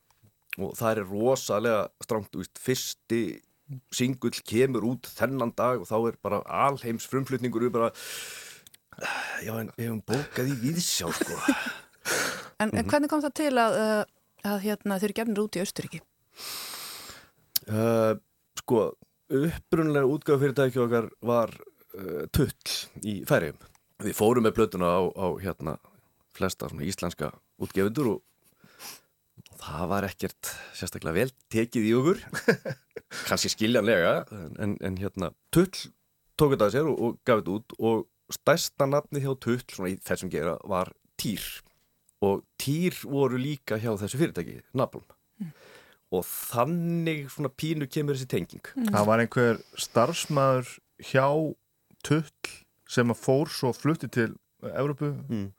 [0.58, 3.21] Og það er rosalega strámt úst, fyrsti
[3.91, 7.91] singull kemur út þennan dag og þá er bara alheims frumflutningur bara
[9.43, 11.36] já en við hefum bókað í viðsjá sko
[12.58, 14.03] En, en hvernig kom það til að, uh,
[14.49, 15.99] að hérna, þeir eru gefnir út í Austuríki?
[17.67, 18.13] Uh,
[18.62, 18.84] sko,
[19.27, 22.49] upprunlega útgáðu fyrirtæki okkar var uh, tull
[23.06, 23.60] í færiðum.
[24.08, 25.75] Við fórum með blötuna á, á hérna
[26.38, 32.21] flesta svona íslenska útgefundur og það var ekkert sérstaklega vel tekið í okkur,
[33.28, 34.26] kannski skiljanlega,
[34.60, 35.70] en, en hérna tull
[36.38, 39.93] tók þetta að sér og, og gaf þetta út og stærsta nafni hjá tull svona
[39.93, 41.41] í þessum gera var Týr.
[42.22, 45.06] Og Týr voru líka hjá þessu fyrirtæki, Nablum
[46.08, 48.63] og þannig svona pínu kemur þessi tenging.
[48.93, 50.70] Það var einhver starfsmæður
[51.04, 51.26] hjá
[52.08, 52.30] tull
[52.88, 54.30] sem að fór svo flutti til
[54.63, 55.50] Evrópu Mm.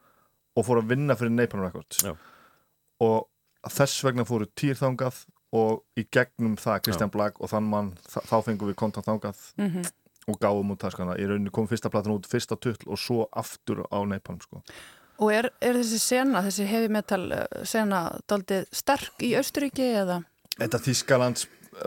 [0.57, 2.01] og fór að vinna fyrir Napalm Records.
[2.03, 2.15] Já.
[3.01, 3.29] og
[3.69, 5.21] þess vegna fóru týr þangað
[5.53, 7.15] og í gegnum það Kristján Já.
[7.17, 9.87] Blag og þann mann þá fengum við kontant þangað Mhm.
[10.29, 13.85] og gáum út taskana í rauninni kom fyrsta platan út fyrsta tull og svo aftur
[13.89, 14.61] á Napalm sko.
[15.19, 20.21] Og er, er þessi sena, þessi heavy metal uh, sena daldið sterk í Austuríki eða?
[20.59, 21.47] Þetta Þískalands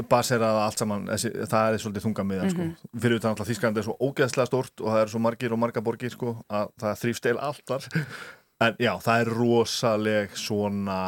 [0.10, 2.66] baseraða allt saman, þessi, það er svolítið þunga miðan sko.
[3.04, 5.82] fyrir utan alltaf Þískaland er svo ógeðslega stort og það eru svo margir og marga
[5.84, 7.88] borgir sko, að það þrýfst eil allt þar
[8.68, 11.00] en já, það er rosaleg svona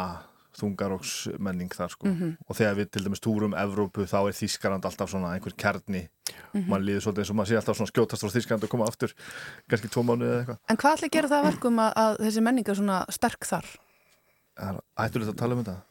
[0.59, 2.07] þungaróks menning þar sko.
[2.07, 2.35] Mhm.
[2.47, 6.09] og þegar við til dæmis túrum Evrópu þá er Þískaland alltaf svona einhver kjarni
[6.53, 6.67] Mhm.
[6.69, 9.13] mann líður svolítið eins og maður sé alltaf svona skjótast frá Þískaland og koma aftur,
[9.69, 12.43] kannski tvo mánuði eða eitthvað En hvað ætli gera það að verkum að, að þessi
[12.43, 13.65] menning er svona sterk þar?
[14.99, 15.81] Ættur þetta að tala um þetta?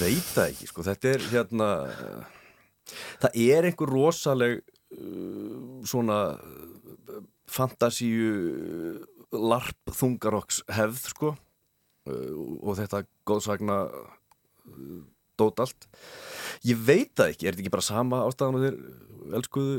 [0.00, 2.24] veit það ekki, sko, þetta er hérna uh,
[3.22, 11.32] það er einhver rosaleg uh, svona uh, fantasíu larp þungarokks hefð, sko
[12.60, 15.02] og þetta góðsagna uh,
[15.40, 15.86] dót allt.
[16.68, 19.76] Ég veit það ekki, er þetta ekki bara sama ástæðan og þeir elskuðu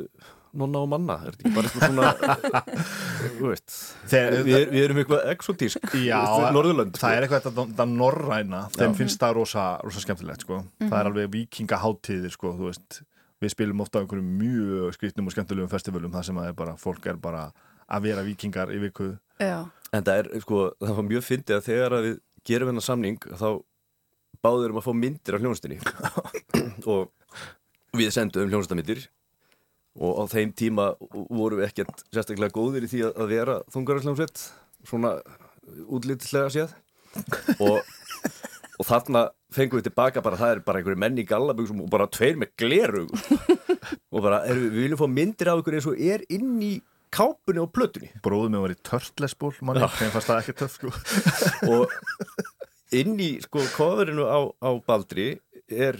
[0.62, 2.56] nonna og manna, er þetta ekki bara eitthvað svona
[3.38, 3.76] þú veist?
[4.12, 5.94] Þeir- við, við erum eitthvað exotísk.
[6.04, 6.18] Já,
[6.52, 8.98] Norðurlönd það er eitthvað þetta, þetta norræna þeim Já.
[9.00, 10.60] finnst það rosa, rosa skemmtilegt sko.
[10.82, 13.00] það er alveg vikingaháttíðir sko, þú veist,
[13.42, 16.76] við spilum ofta á einhverjum mjög skrýtnum og skemmtilegum festivalum þar sem að er bara,
[16.84, 17.46] fólk er bara
[17.92, 19.14] að vera vikingar í viku.
[19.40, 19.62] Já.
[19.92, 23.18] En það er, sko, það var mjög fyndið að þegar að við gerum hennar samning
[23.28, 23.48] þá
[24.42, 25.78] báðum að fá myndir af hljónstinni
[26.94, 29.04] og við sendum hljónstamyndir
[30.00, 34.46] og á þeim tíma vorum við ekkert sérstaklega góðir í því að- vera þungararsljónsveit
[34.88, 35.12] svona
[35.92, 36.72] útlýttislega séð.
[37.60, 37.84] Og,
[38.80, 42.08] og þarna fengum við tilbaka bara það er bara einhverju menn í gallabugsum og bara
[42.08, 43.04] tveir með gleru
[44.16, 46.72] og bara er, við viljum fá myndir af ykkur eins og er inn í
[47.14, 48.10] kápunni og plötunni.
[48.24, 50.92] Bróðum við var í törtlesból manni, þeim fannst það ekki töff sko.
[51.74, 51.96] og
[53.02, 55.30] inn í sko kofurinu á, á Baldri
[55.72, 56.00] er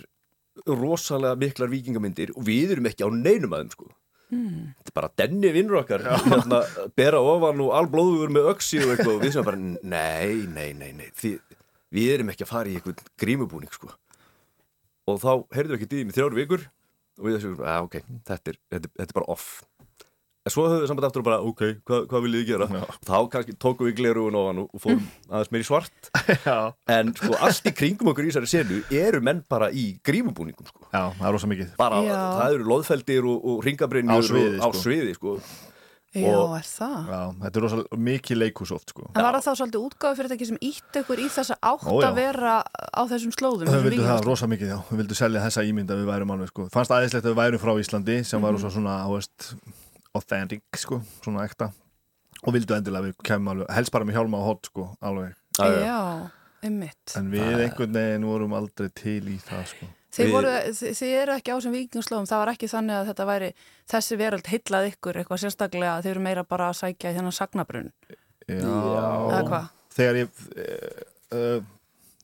[0.68, 3.90] rosalega miklar vikingamyndir og við erum ekki á neinum aðeim sko.
[4.32, 4.70] Mm.
[4.80, 6.06] þetta er bara denni vinnur okkar.
[6.24, 6.62] Hérna,
[6.96, 10.92] bera ofan og alblóður með öksi og eitthvað og við sem bara nei, nei, nei,
[10.96, 11.34] nei því,
[11.92, 13.92] við erum ekki að fara í eitthvað grímubúning sko.
[15.12, 16.64] Og þá heyrðu ekki dýðin í þrjár vikur
[17.20, 17.98] og við þessum, að ok,
[18.30, 19.50] þetta er, þetta, er- þetta er bara off
[20.42, 22.68] en svo höfum við samband aftur og bara, ok, hvað, hvað viljið þið gera
[23.06, 26.12] þá kannski tókum við glerugun ofan og fórum aðeins meir í svart
[26.90, 30.88] en sko allt í kringum okkur í þessari senu eru menn bara í grímubúningum sko.
[30.90, 32.18] Já, það er rosa mikið bara, Já.
[32.42, 34.82] það eru loðfeldir og, og ringabrynjur Á sviði, og, á sko.
[34.86, 35.36] sviði sko.
[36.12, 36.96] Já, Og- er það?
[37.08, 40.32] Já, þetta er rosa mikið leikus oft sko En var það þá svolítið útgáðu fyrir
[40.34, 42.08] þetta sem ítt ykkur í þessa átt Ó, já.
[42.10, 43.70] að vera á þessum slóðum?
[43.70, 44.28] Þau þessum vildu það víkingaslóðum?
[44.34, 44.80] rosa mikið, já.
[44.90, 46.66] Þau vildu selja þessa ímynd að við værum alveg, sko.
[46.74, 48.60] Fannst aðeinslegt að við værum frá Íslandi sem var Mhm.
[48.60, 49.48] rosa svona, þú veist,
[50.18, 51.72] authentic, sko, svona ekta.
[52.42, 55.34] Og vildu endilega við kemum alveg, helst bara með hjálma og hot, sko, alveg.
[55.62, 55.98] Já,
[56.66, 57.16] einmitt.
[57.20, 59.90] En við einhvern veginn vorum aldrei til í það, sko.
[60.12, 63.06] Þið, Við- voru, þið, þið eru ekki á þessum vikingaslóðum, það var ekki þannig að
[63.12, 63.52] þetta væri
[63.94, 67.38] þessi veröld heillað ykkur eitthvað sérstaklega að þið eru meira bara að sækja í þennan
[67.38, 67.92] sagnabrunn.
[68.50, 68.58] Já.
[68.66, 69.70] Eða hvað?
[69.96, 71.06] Þegar ég, uh,
[71.38, 71.62] uh,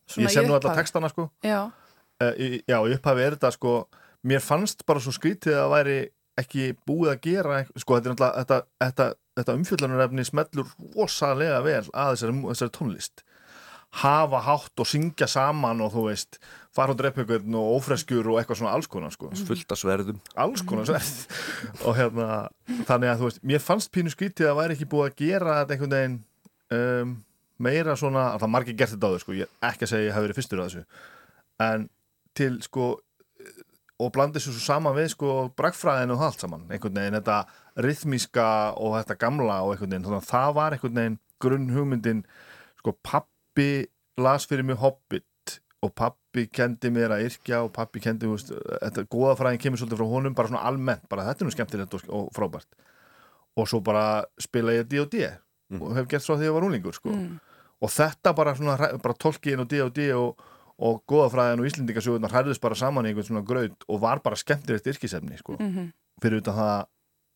[0.07, 1.29] Svona ég sem nú alla textana, sko.
[1.45, 1.59] Já,
[2.17, 2.33] Uh,
[2.65, 3.71] já, í upphafi er þetta, sko,
[4.25, 5.97] mér fannst bara svo skrítið að það væri
[6.37, 9.07] ekki búið að gera, sko, þetta er þetta, þetta,
[9.39, 13.23] þetta umfjöllunarefni smellur rosalega vel að þessari, þessari tónlist.
[13.97, 16.37] Hafa hátt og syngja saman og þú veist,
[16.75, 19.31] fara á dreppjökun og ófreskjur og eitthvað svona alls konar, sko.
[19.47, 21.39] fullt af sverðum Alls konar sverð.
[21.87, 22.27] og hérna,
[22.89, 25.77] þannig að þú veist, mér fannst pínu skrítið að væri ekki búið að gera þetta
[25.77, 26.19] einhvern veginn
[26.77, 27.15] um,
[27.63, 30.17] meira svona, það margir gert þetta áður, sko, ég er ekki að segja að ég
[30.17, 31.03] hef verið fyrstur að þessu,
[31.65, 31.87] en
[32.37, 32.91] til sko
[33.97, 37.37] og blandi þessu svo saman við sko brakfræðin og allt saman, einhvern veginn þetta
[37.85, 42.21] rithmíska og þetta gamla og einhvern veginn, þannig að það var einhvern veginn grunn hugmyndin,
[42.81, 43.71] sko pappi
[44.21, 48.53] las fyrir mig Hobbit og pappi kendi mér að yrkja og pappi kendi, þú veist,
[48.81, 52.07] þetta góðafræðin kemur svolítið frá honum, bara svona almennt, bara þetta er nú skemmtilegt og,
[52.09, 52.69] og frábært.
[53.57, 55.27] Og svo bara spila ég D&D
[55.77, 57.13] og hef gert svo því að ég var úlingur, sko.
[57.13, 57.37] Mm.
[57.83, 58.53] og þetta bara
[59.03, 60.45] bara tolkiðin og D&D og,
[60.77, 64.87] og góðafræðin og Íslendingasjóðunar hærðist bara saman í einhvern svona graut og var bara skemmtilegt
[64.93, 65.57] yrkisefni sko.
[65.59, 65.91] Mhm.
[66.21, 66.85] fyrir utan það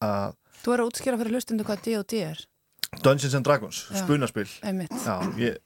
[0.02, 2.40] að þú eru að útskýra fyrir hlustundu hvað D&D er.
[3.02, 4.02] Dungeons and Dragons, Já.
[4.04, 4.92] spunaspil Einmitt.
[4.92, 5.58] Já, ég,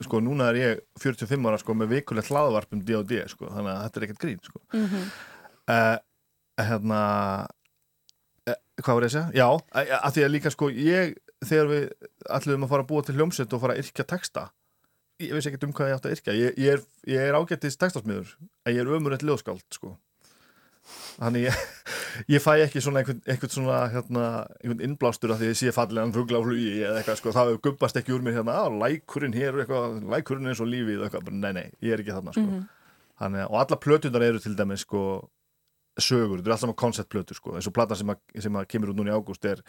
[0.00, 3.82] sko núna er ég 45 ára sko með vikulegt hlaðvarp um D&D sko, þannig að
[3.84, 4.60] þetta er ekkert grín sko.
[4.72, 5.10] Mhm.
[5.68, 5.98] uh,
[6.56, 7.00] hérna
[8.48, 9.30] uh, hvað var ég að segja?
[9.36, 9.48] Já,
[10.00, 11.90] að, því að líka sko ég, þegar við
[12.38, 14.46] ætlum að fara að búa til hljómsveit og fara að yrkja texta
[15.20, 16.82] ég veist ekkert um hvað ég átti að yrkja ég, ég er,
[17.28, 18.34] er ágættist textasmiður
[18.66, 19.94] en ég er ömurreitt ljóðskáld sko
[21.16, 21.60] þannig ég,
[22.36, 24.24] ég fæ ekki svona einhvern, einhvern svona hérna,
[24.62, 27.54] einhvern innblástur af því að ég sé fallegan fugla á flugi eða eitthvað sko, það
[27.64, 31.50] gubbast ekki úr mér hérna, að lækurinn hér eitthvað, lækurinn eins og lífið eitthvað, nei,
[31.56, 32.44] nei, ég er ekki þarna sko.
[32.46, 32.62] Mhm.
[33.16, 35.02] Þannig, að- og alla plötunar eru til dæmis sko,
[35.98, 38.98] sögur, þetta er alltaf konceptplötur sko, eins og platan sem, að, sem að kemur út
[39.00, 39.62] núna í ágúst er,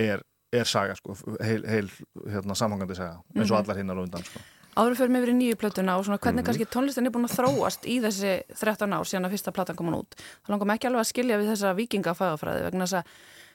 [0.00, 0.22] er,
[0.54, 1.90] er saga sko, heil, heil
[2.30, 3.64] hérna, samhangandi saga, eins og Mhm.
[3.64, 4.40] allar hinnar og undan sko.
[4.76, 6.46] Áður fyrir mig verið nýju plötuna og svona hvernig Mhm.
[6.50, 9.94] kannski tónlistin er búin að þróast í þessi 13 ár síðan að fyrsta platan komin
[9.96, 10.14] út.
[10.44, 13.04] Það langar mig ekki alveg að skilja við þessa vikingafæðafræði vegna þess að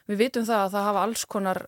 [0.08, 1.62] við vitum það að það hafa alls konar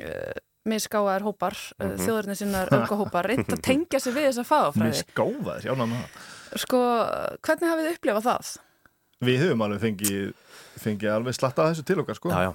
[0.00, 0.32] uh,
[0.68, 1.96] misgáðar hópar, uh, Mhm.
[2.06, 5.02] þjóðurinn sinnar öfgahópar, reynd að tengja sig við þessa fæðafræði.
[5.04, 6.78] Misgáfaðir, já, náma það Sko,
[7.42, 8.56] hvernig hafið þið upplifað það?
[9.22, 10.34] Við höfum alveg fengið,
[10.78, 12.28] fengið alveg slatta þessu til okkar sko.
[12.30, 12.54] já, já.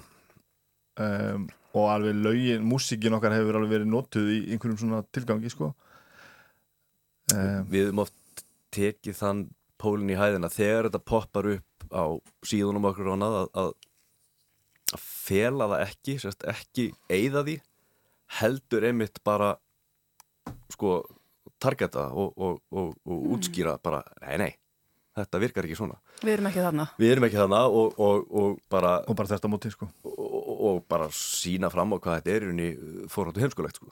[0.98, 5.74] Um, og alveg lögin, músíkin okkar hefur alveg verið notuð í einhverjum svona tilgangi sko.
[7.34, 8.44] Um, við höfum oft
[8.76, 9.44] tekið þann
[9.82, 12.04] pólinn í hæðina þegar þetta poppar upp á
[12.48, 13.72] síðunum okkur og annað að, að,
[15.02, 17.56] fela það ekki sérst, ekki eigða því
[18.40, 19.54] heldur einmitt bara
[20.74, 21.00] sko
[21.62, 23.34] targeta og, og, og, og Mm.
[23.36, 24.52] útskýra bara, nei, nei,
[25.18, 26.86] þetta virkar ekki svona Við erum ekki þarna.
[27.00, 29.88] við erum ekki þarna og, og, og bara og bara þetta móti sko.
[30.04, 32.70] og, og bara sína fram á hvað þetta er í
[33.12, 33.92] fórhóttu heimskulegt sko.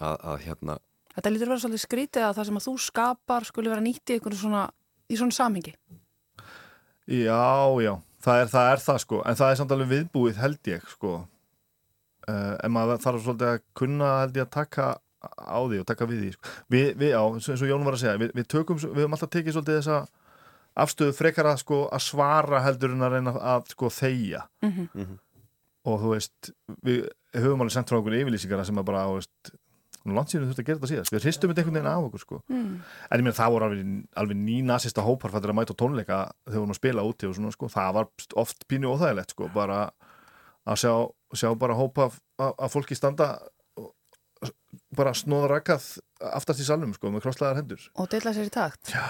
[0.00, 0.78] að, að hérna
[1.16, 4.10] Þetta lítur að vera svolítið skrítið að það sem að þú skapar skuli vera nýtt
[4.12, 4.64] í einhverju svona,
[5.08, 5.72] í svona samhengi.
[7.06, 7.40] Já,
[7.86, 7.92] já,
[8.26, 11.12] það er, það er það sko en það er samt alveg viðbúið held ég sko
[12.28, 14.88] uh, en maður þarf svolítið að kunna held ég að taka
[15.26, 16.54] á því og taka við því sko.
[16.74, 19.32] við, við, já, eins og Jón var að segja við, við tökum, við höfum alltaf
[19.36, 20.00] tekið svolítið þessa
[20.84, 25.14] afstöðu frekar að sko að svara heldur en að reyna að sko þegja Mhm.
[25.86, 26.50] og þú veist
[26.84, 27.06] við
[27.38, 29.54] höfum alveg sendt frá okkur yfirlýsingar sem að bara, þú veist
[30.14, 32.38] langt síðan þurfti að gera þetta síðast, við hristum þetta einhvern veginn af okkur sko
[32.46, 32.76] Mm.
[33.10, 33.90] En ég meina það voru alveg,
[34.22, 37.34] alveg ný nazista hópar fættir að mæta tónleika þegar við vorum að spila úti og
[37.34, 39.90] svona sko, það var oft pínu óþægilegt sko, bara
[40.66, 40.92] að sjá,
[41.34, 43.38] sjá bara hópa af, af af fólki standa
[43.76, 43.92] og
[44.96, 45.86] bara snóða rakað
[46.20, 47.82] aftast í salnum sko, með krosslaðar hendur.
[47.96, 48.92] Og deila sér í takt.
[48.94, 49.06] Já.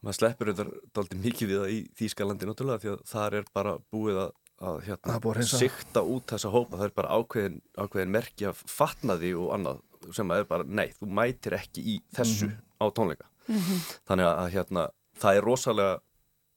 [0.00, 0.64] maður sleppur þetta
[0.96, 4.30] dálítið mikið við það í Þýskalandi náttúrulega því að þar er bara búið að,
[4.70, 9.34] að hérna, að sikta út þessa hópa, það er bara ákveðin, ákveðin merki að fatnaði
[9.36, 9.82] og annað
[10.12, 12.58] sem að er bara, nei, þú mætir ekki í þessu Mhm.
[12.80, 13.80] á tónleika Mhm.
[14.08, 14.88] þannig að hérna,
[15.18, 16.00] það er rosalega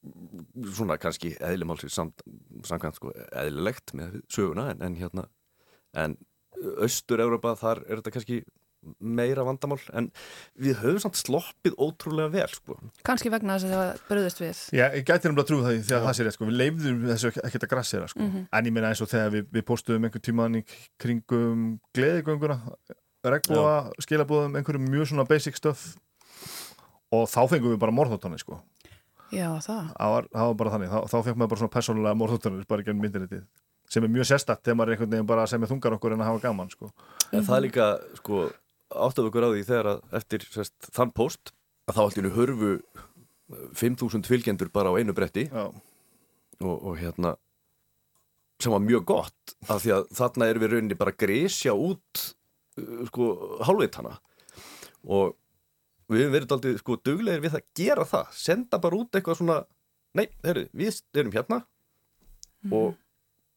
[0.04, 2.22] mm, svona kannski eðlimálsins samt,
[2.64, 5.28] samkvæmt sko eðlilegt með söguna en, en hérna
[5.94, 6.18] en
[6.64, 8.44] Östur-Európa þar er þetta kannski
[9.00, 10.10] meira vandamál en
[10.60, 12.76] við höfum samt sloppið ótrúlega vel sko.
[13.08, 14.60] Kanski vegna þess að það bröðist við.
[14.76, 17.32] Já, ég gæti náttúrulega trú það því að það sé rétt sko, við leifðum þessu
[17.48, 18.48] ekkert að grassera sko, Mhm.
[18.52, 20.64] en ég meina eins og þegar við, við postuðum einhvern tíman í
[21.00, 22.60] kringum gleðigönguna,
[23.24, 25.94] regnbúa, skilabúðum, einhverjum mjög svona basic stuff.
[27.14, 28.58] Og þá fengum við bara morðhóttanir sko,
[29.34, 29.92] Já, það.
[29.94, 32.86] það var, það var bara þannig, þá, þá fengum við bara svona persónulega morðhóttanir bara
[32.88, 33.44] genn myndiritið,
[33.90, 36.24] sem er mjög sérstætt þegar maður er einhvern veginn bara sem er þungar okkur en
[36.26, 36.90] að hafa gaman sko.
[37.32, 38.44] en það er líka sko
[38.94, 41.54] áttaf ykkur á því þegar að eftir sest, þann post
[41.90, 42.74] að þá hennu hörfu
[43.78, 45.48] 5.000 fylgjendur bara á einu bretti.
[45.54, 45.74] Og,
[46.62, 47.36] og hérna
[48.62, 52.22] sem var mjög gott af því að þarna erum við rauninni bara að grísja út
[52.80, 53.30] uh, sko
[53.68, 54.18] hálfveitana
[55.04, 55.36] og
[56.12, 58.34] við hefum verið aldrei sko duglegir við það að gera það.
[58.38, 59.60] Senda bara út eitthvað svona
[60.18, 61.60] nei, heyrðu, við erum hérna.
[62.72, 62.96] Og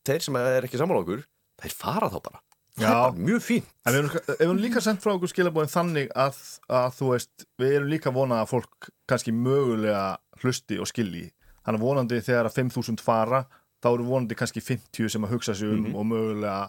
[0.07, 1.25] þeir sem er ekki saman á okkur
[1.62, 2.43] þeir fara þá bara.
[2.77, 3.69] Það er bara mjög fínt.
[3.89, 7.93] En við erum líka sendt frá okkur skilabóðin þannig að, að þú veist, við erum
[7.93, 10.03] líka vonað að fólk kannski mögulega
[10.43, 11.31] hlusti og skilji.
[11.64, 13.41] Þannig að vonandi þegar að 5.000 fara,
[13.81, 16.67] þá eru vonandi kannski 50 sem að hugsa sig um og mögulega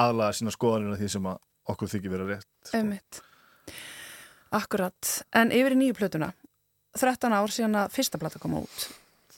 [0.00, 2.72] aðlaða sína skoðanina því sem að okkur þykir vera rétt.
[2.74, 3.20] Einmitt.
[4.52, 5.12] Akkurat.
[5.36, 6.32] En yfir í nýju plötuna.
[6.98, 8.88] 13 ár síðan að fyrsta plata koma út.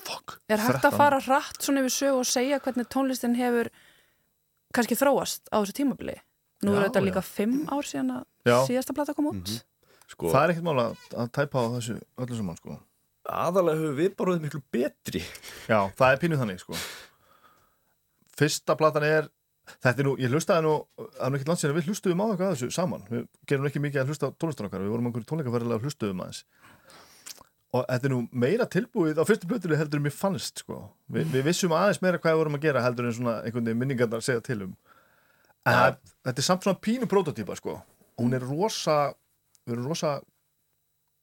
[0.04, 0.38] Fuck.
[0.50, 3.70] Er hægt 13 að fara hratt svona yfir sög og segja hvernig tónlistin hefur
[4.74, 6.16] kannski þróast á þessu tímabili?
[6.64, 7.06] Nú Já, er þetta já.
[7.06, 8.56] líka 5 ár síðan að Já.
[8.68, 9.52] síðasta plata kom út.
[10.10, 11.94] sko, Það er ekkert mála að, að tæpa á þessu
[12.24, 12.76] öllu saman, sko.
[13.24, 15.22] aðalega höfum við bara verið miklu betri
[15.70, 16.76] Já, það er pínuð þannig, sko.
[18.34, 19.28] Fyrsta platan er,
[19.72, 22.22] þetta er nú, ég hlustaði nú, það er nú ekkert langt síðan að við hlustuðum
[22.22, 23.04] á eitthvað að þessu saman.
[23.10, 26.22] Við gerum ekki mikið að hlusta á tónlistan okkar, við vorum einhverju tónleikaferðilega að hlustuðum
[26.24, 26.42] aðeins.
[27.74, 30.76] Og þetta er nú meira tilbúið á fyrstu plötunni heldur en mér fannst, sko.
[31.10, 33.80] Vi, við vissum aðeins meira hvað við vorum að gera heldur en svona einhvern veginn
[33.80, 34.76] minningarnar segja til um.
[35.64, 35.96] En það,
[36.28, 37.80] þetta er samt svona pínu prototýpa, sko.
[38.20, 38.98] Hún er rosa,
[39.64, 40.12] við erum rosa,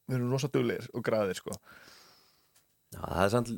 [0.10, 1.56] við erum rosa duglegir og græðir, sko.
[2.92, 3.52] Já, það er samt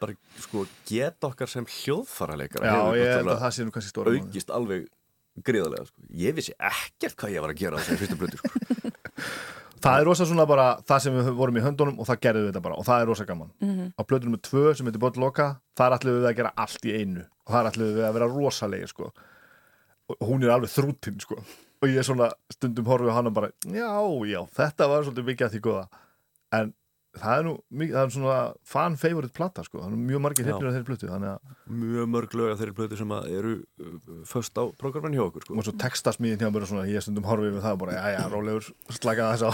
[0.00, 0.14] bara
[0.44, 4.12] sko geta okkar sem hljóðfaraleikara Já, hefur ég held að það sé nú kannski stóra
[4.14, 4.84] aukist alveg
[5.46, 6.04] gríðarlega sko.
[6.22, 8.52] ég vissi ekkert hvað ég var að gera á þessari fyrstu blötu sko.
[9.80, 12.50] Það er rosa svona bara það sem við vorum í höndunum og það gerðum við
[12.50, 13.52] þetta bara og það er rosa gaman.
[13.64, 13.86] Mhm.
[13.96, 15.46] Á plötu nummer tvö sem heitir Bottle Loka,
[15.80, 18.92] þar ætlum við að gera allt í einu og þar ætlum við að vera rosalegir
[18.92, 19.08] sko.
[20.12, 21.38] Og hún er alveg þrútin sko.
[21.80, 23.88] Og ég er svona stundum horfið á hann og bara, já,
[24.28, 25.86] já, þetta var svolítið mikið að því góða.
[26.60, 26.74] En
[27.18, 28.36] það er nú mikið, það er svona
[28.70, 29.80] fan favorite plata sko.
[29.82, 32.74] Það er mjög margir hefnir af þeirri plötu, þannig að mjög mörg lög af þeirri
[32.76, 33.96] blötu sem að eru uh,
[34.30, 35.56] föst á programmin hjá okkur sko.
[35.56, 38.16] og svo textasmíðin hjá mér og svona, ég stundum horfið við það og bara, já,
[38.16, 39.50] já, rólegur, slaka þess á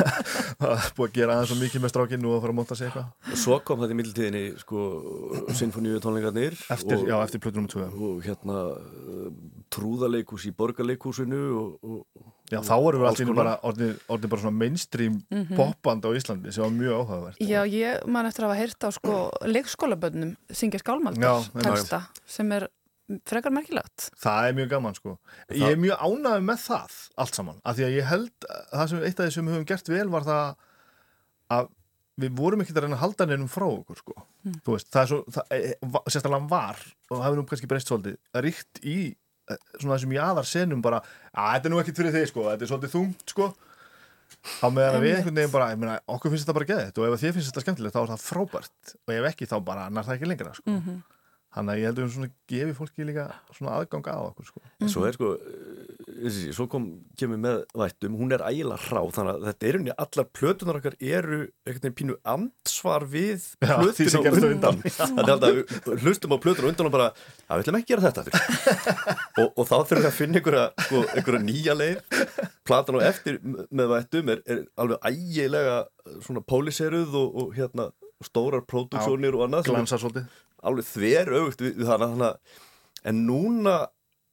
[0.60, 2.78] það er búið að gera aðeins svo mikið með strákinn og að fara að monta
[2.78, 4.84] sig eitthvað og svo kom þetta í middeltíðinni sko,
[5.60, 7.88] sinfoníu tónleikarnir Eftir- og, já, eftir plötu númer tvö.
[8.10, 9.30] og hérna uh,
[9.72, 12.04] trúðaleikús í borgarleikúsinu og, og,
[12.50, 13.36] Já, þá vorum við konar.
[13.40, 15.56] bara orðið, orðið bara svona mainstream Mhm.
[15.56, 17.38] popband á Íslandi sem var mjög áhugavert.
[17.40, 22.68] Já, ég man eftir að hafa heyrt á sko leikskólabönnum syngja skálmaldur texta sem er
[23.26, 24.10] frekar merkilegt.
[24.22, 25.18] Það er mjög gaman sko.
[25.50, 27.60] Ég er mjög ánægð með það allt saman.
[27.64, 29.88] Af því að ég held að það sem eitt af því sem við höfum gert
[29.88, 30.56] vel var það
[31.50, 31.68] að
[32.20, 34.12] við vorum ekkert að reyna að halda neinum frá okkur sko.
[34.44, 34.60] Mm.
[34.62, 36.76] Þú veist, það er svo, það, e, va- sérstaklega var
[37.10, 39.16] og það hefur nú kannski breyst svolítið ríkt í e,
[39.80, 41.02] svona þessum jaðar senum bara,
[41.34, 43.48] að þetta er nú ekkert fyrir þig sko, þetta er svolítið þungt sko.
[44.64, 47.06] Á meðan að við einhvern veginn bara, ég meina, okkur finnst þetta bara geðið og
[47.06, 49.88] ef að þið finnst þetta skemmtilegt þá er það frábært og ef ekki þá bara
[49.92, 50.70] nær það ekki lengra sko.
[50.70, 51.00] Mhm.
[51.50, 53.24] Þannig að ég heldur um svona gefi fólki líka
[53.56, 54.60] svona aðgang að okkur sko.
[54.78, 55.32] En svo er sko,
[56.54, 56.86] svo kom
[57.18, 60.96] kemur með vættum, hún er ægilega hrá þannig að þetta er unni, allar plötunar okkar
[60.98, 64.82] eru einhvern veginn pínu ansvar við plötun og undan.
[64.90, 68.04] þannig að við hlustum á plötun og undan og bara að við ætlum ekki að
[68.04, 68.42] gera þetta
[69.40, 72.20] og, og þá þurfum við að finna einhverja, sko, einhverja nýja leið.
[72.70, 75.80] Platan og eftir með vættum er, er alveg ægilega
[76.26, 77.90] svona póliseruð og, og hérna
[78.24, 79.70] stórar próduksjónir og annað
[80.60, 82.34] alveg þver auðvist við, við hana, hana
[83.08, 83.76] en núna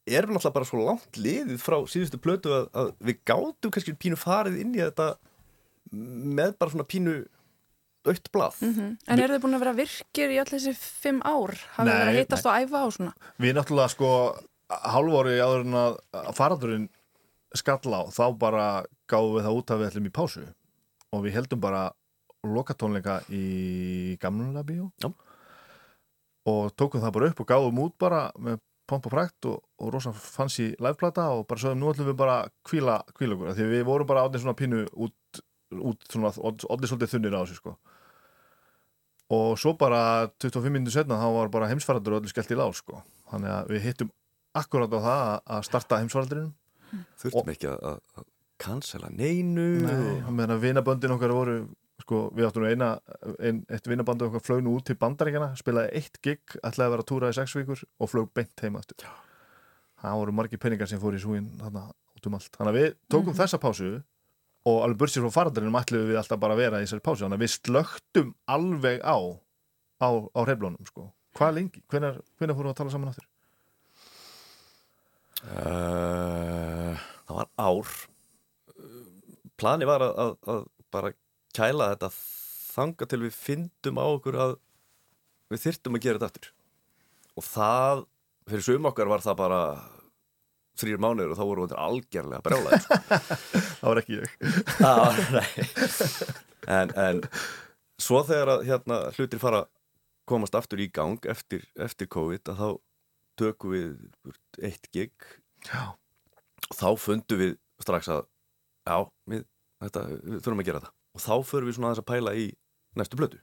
[0.07, 4.19] erum náttúrulega bara svo langt liðið frá síðustu plötu að, að við gátum kannski pínu
[4.19, 5.09] farið inn í þetta
[6.37, 7.15] með bara svona pínu
[8.07, 8.91] aukt blað Mhm.
[9.07, 11.55] En eru þið búin að vera virkir í allir þessi fimm ár?
[11.75, 13.13] Hafið þið verið að Nei, hittast og æfa og svona?
[13.43, 14.11] Við náttúrulega sko
[14.67, 16.87] hálfóri áður en að að faraldurinn
[17.55, 18.67] skall á þá bara
[19.11, 20.43] gáðum við það út að við ætlum í pásu
[21.15, 21.83] og við heldum bara
[22.47, 25.11] lokatónleika í gamla bíó Já.
[26.47, 29.93] og tókum það bara upp og gáðum út bara með pomp og prækt og, og
[29.93, 33.83] rosa fancy liveplata og bara sögum nú ætlum við bara kvíla, kvíla okkur því við
[33.87, 35.41] vorum bara átnið svona pínu út,
[35.75, 37.75] út svona, oddi svolítið þunnir á þessu sko
[39.37, 42.71] og svo bara 25 minnir setna þá var bara heimsfaraldur og öllu skellt í lág
[42.79, 43.01] sko.
[43.31, 44.11] þannig að við hittum
[44.55, 45.23] akkurát á það
[45.57, 46.53] að- starta heimsfaraldurinn
[47.19, 47.99] Þurftum ekki að
[48.57, 51.57] cancela neinu Nei, og meðan að vinaböndin okkar voru
[52.01, 52.89] sko, við áttum nú eina
[53.41, 57.03] ein, eitt vinabandi okkar flög nú út til bandaríkjana spilaði eitt gig, ætlaði að vera
[57.05, 59.07] að túra í sex vikur og flög beint heima aftur.
[60.01, 61.87] Það voru margir peningar sem fór í súin þarna
[62.17, 63.39] út um allt, þannig að við tókum Mhm.
[63.41, 63.89] þessa pásu
[64.67, 67.23] og alveg bursið frá farandarinnum ætluðum við alltaf bara að vera í þessari pásu.
[67.25, 69.17] Þannig að við slögtum alveg á
[69.97, 71.11] á, á hreflunum sko.
[71.37, 73.25] Hvað lengi, hvenær, hvenær fórum við að tala saman aftur?
[75.47, 77.91] Uh, það var ár.
[79.57, 81.11] Plani var að, að, að bara
[81.57, 82.11] kæla þetta
[82.77, 84.55] þanga til við fyndum á okkur að
[85.51, 86.49] við þyrtum að gera þetta aftur.
[87.37, 88.03] Og það,
[88.49, 89.61] fyrir sum okkar var það bara
[90.77, 92.83] þrýr mánuður og þá vorum við algjörlega brjálæðir.
[93.79, 94.35] Það var ekki ég.
[94.85, 95.19] Ah,
[96.77, 97.21] en, en
[98.01, 99.63] svo þegar að hérna, hlutir fara
[100.29, 102.69] komast aftur í gang eftir, eftir COVID að þá
[103.41, 105.13] tökum við eitt gig.
[105.65, 105.97] Já.
[106.69, 108.27] og þá fundum við strax að
[108.85, 108.97] já,
[109.29, 109.47] við,
[109.81, 112.47] þetta, við þurfum að gera það og þá förum við svona aðeins að pæla í
[112.97, 113.41] næstu blödu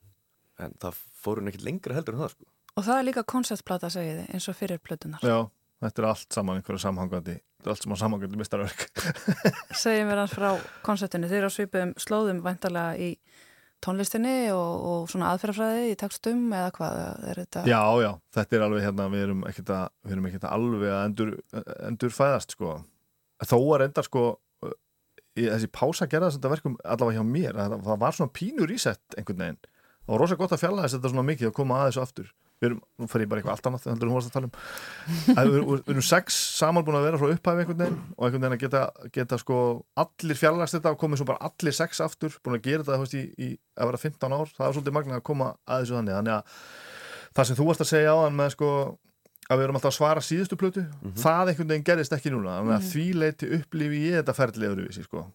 [0.63, 4.17] en það fórum ekkert lengra heldur en það sko Og það er líka konceptplata, segið
[4.19, 5.23] þið, eins og fyrir plötunar.
[5.23, 5.37] Já,
[5.85, 8.81] þetta er allt saman einhverja samhangandi þetta er allt saman samhangandi mistarverk
[9.85, 10.49] Segjum við hans frá
[10.87, 11.31] konceptinu.
[11.31, 13.13] Þið eru á svipuðum slóðum væntalega í
[13.85, 16.99] tónlistinni og, og svona aðferðafræði í tekstum eða hvað
[17.31, 17.65] er þetta?
[17.69, 20.95] Já, já, þetta er alveg hérna, við erum ekkert að, við erum ekkert að alveg
[20.97, 21.33] að endur,
[21.93, 22.79] endur fæðast, sko.
[23.45, 24.25] Þó að reyndar, sko,
[25.35, 29.45] þessi pása gerða þetta verkum allavega hjá mér, að það var svona pínur ísett einhvern
[29.45, 29.61] veginn.
[30.05, 32.33] Það var rosa gott að fjalla þess þetta svona mikið að koma að þessu aftur.
[32.63, 34.59] Við erum, nú fer ég bara eitthvað allt annað, heldur hún varst að tala um.
[35.41, 38.45] Að Við, við, erum sex saman búin að vera frá upphæfi einhvern veginn og einhvern
[38.45, 38.83] veginn að geta,
[39.17, 39.59] geta sko
[40.05, 43.09] allir fjarlagst þetta og komið svo bara allir sex aftur, búin að gera þetta, þú
[43.09, 45.99] veist, í, í að vera 15 ár, það var svolítið magna að koma að þessu
[45.99, 46.63] þannig, þannig að
[47.35, 48.71] það sem þú varst að segja á hann með sko
[49.51, 50.85] að við erum alltaf að svara síðustu plötu
[51.21, 52.91] það einhvern veginn gerist ekki núna þannig að Mhm.
[52.93, 55.27] því leiti upplifi ég þetta ferli öðruvísi sko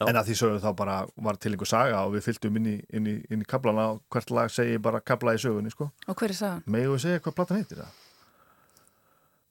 [0.00, 2.76] en að því sögðu þá bara var til einhver saga og við fylgdum inn í,
[2.96, 6.16] inn í, inn í kablana og hvert lag segi bara kabla í sögunni sko Og
[6.16, 6.62] hver er sagan?
[6.66, 7.92] Megum við segja hvað platan heitir það?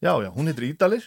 [0.01, 1.03] Já, já, hún heitir Ídalir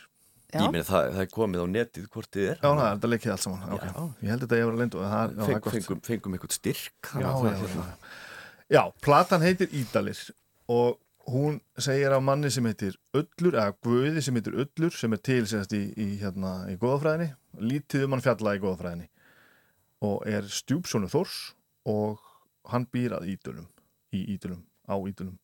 [0.52, 0.60] Já.
[0.66, 3.08] Ég meina það, það er komið á netið hvort þið er Já, það er þetta
[3.08, 3.92] leikið allt saman okay.
[4.20, 5.72] Ég held þetta ég var að lindu það, já, það Feng, gott.
[5.78, 7.84] fengum, fengum eitthvað styrk já, að já, það- já, hérna.
[7.86, 8.76] já.
[8.76, 10.20] já, platan heitir Ídalir
[10.68, 10.98] og
[11.30, 15.44] hún segir af manni sem heitir Ullur, eða Guði sem heitir Ullur sem er til
[15.46, 19.08] semast í, í, hérna, í góðafræðinni lítið um hann fjalla í góðafræðinni
[20.02, 21.38] og er stjúpsónu Þórs
[21.88, 22.22] og
[22.72, 23.68] hann býr að Ídölum
[24.12, 25.38] í Ídölum, á Ídölum.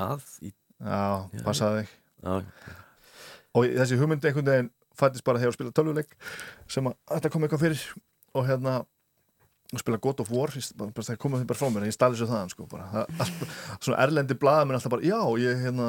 [0.00, 0.52] Að í...
[0.84, 1.92] Já, passaði þig.
[2.24, 2.34] Já,
[3.54, 6.16] og þessi hugmynd einhvern veginn fættist bara þegar að spila tölvuleik
[6.70, 7.84] sem að þetta kom eitthvað fyrir.
[8.34, 8.74] Og hérna
[9.78, 12.52] og spila God of War það komið þeim bara frá mér ég stali svo þaðan
[12.52, 15.88] sko svona erlendi blaðamenn alltaf bara já ég hérna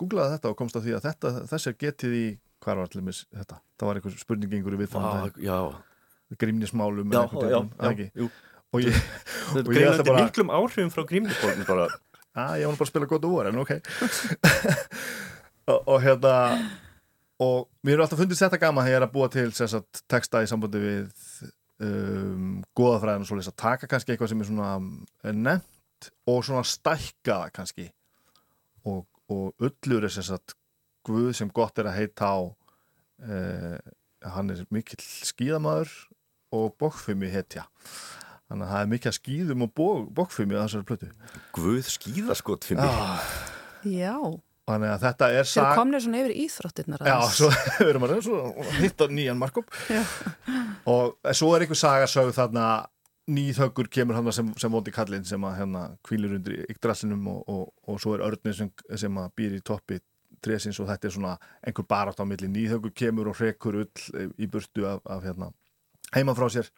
[0.00, 2.26] googlaði þetta og komst að því að þetta þessi er getið í
[2.66, 3.58] hvað var allir mis þetta?
[3.78, 6.38] Það var einhver spurning einhverju við Já, já.
[6.40, 8.30] grímnismálum Já, já, já, jú.
[8.72, 8.96] og ég,
[9.52, 11.86] Það er miklum áhrifum frá grímnisbólum bara.
[12.36, 13.76] Að ég var bara að spila God of War en ok.
[15.66, 16.32] Og, og hérna
[17.42, 19.48] og mér er alltaf fundist þetta gaman þegar ég er að búa til
[20.06, 21.08] texta í sambandi við
[21.82, 24.70] um, goðafræðin og svoleiðis að taka kannski eitthvað sem er svona
[25.32, 27.90] nefnt og svona stækka kannski.
[28.86, 30.56] Og, og ullur er sem sagt
[31.06, 32.38] Guð sem gott er að heita á
[33.22, 33.76] eh,
[34.26, 35.92] hann er mikill skíðamaður
[36.56, 37.66] og bókfumi hetja.
[38.46, 39.72] Þannig að það er mikið að skíðum og
[40.14, 41.10] bókfumi á þessari plötu.
[41.54, 43.30] Guð skíðaskot fyrir mig ah,
[43.86, 44.18] Já.
[44.66, 45.62] Þannig að þetta er Þeir sag...
[45.62, 47.36] eru komnir svona yfir íþróttirnar Já, aðeins.
[47.38, 49.70] svo við erum að hitta nýjan markup
[50.90, 52.66] og svo er einhver sagasög þarna
[53.26, 57.64] nýðhöggur kemur hann sem, sem vondi kallinn sem að hérna kvílir undir yggdrassinum og, og,
[57.90, 59.98] og svo er örnir sem, sem að býr í toppi
[60.42, 61.32] trésins og þetta er svona
[61.66, 62.50] einhver barátt á milli.
[62.52, 65.50] Nýðhöggur kemur og hrekur ull í burtu af, af hérna
[66.14, 66.70] heima frá sér.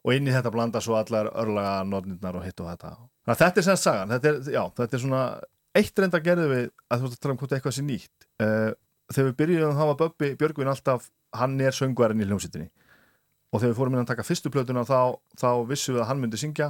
[0.00, 2.94] Og inn í þetta blanda svo allar örlaga notnirnar og hitt og þetta.
[3.26, 5.24] Þannig að þetta er sem sagan, þetta er, já, þetta er svona
[5.78, 8.26] eitt reynda gerðu við að þú veist að tala um hvort eitthvað sé nýtt.
[8.42, 8.70] Uh,
[9.12, 12.68] þegar við byrjuðum þá var Böbbi Björgvin alltaf, hann er söngvarinn í hljómsýttinni
[13.50, 16.20] og þegar við fórum inn að taka fyrstu plötuna þá, þá vissum við að hann
[16.22, 16.68] myndi syngja.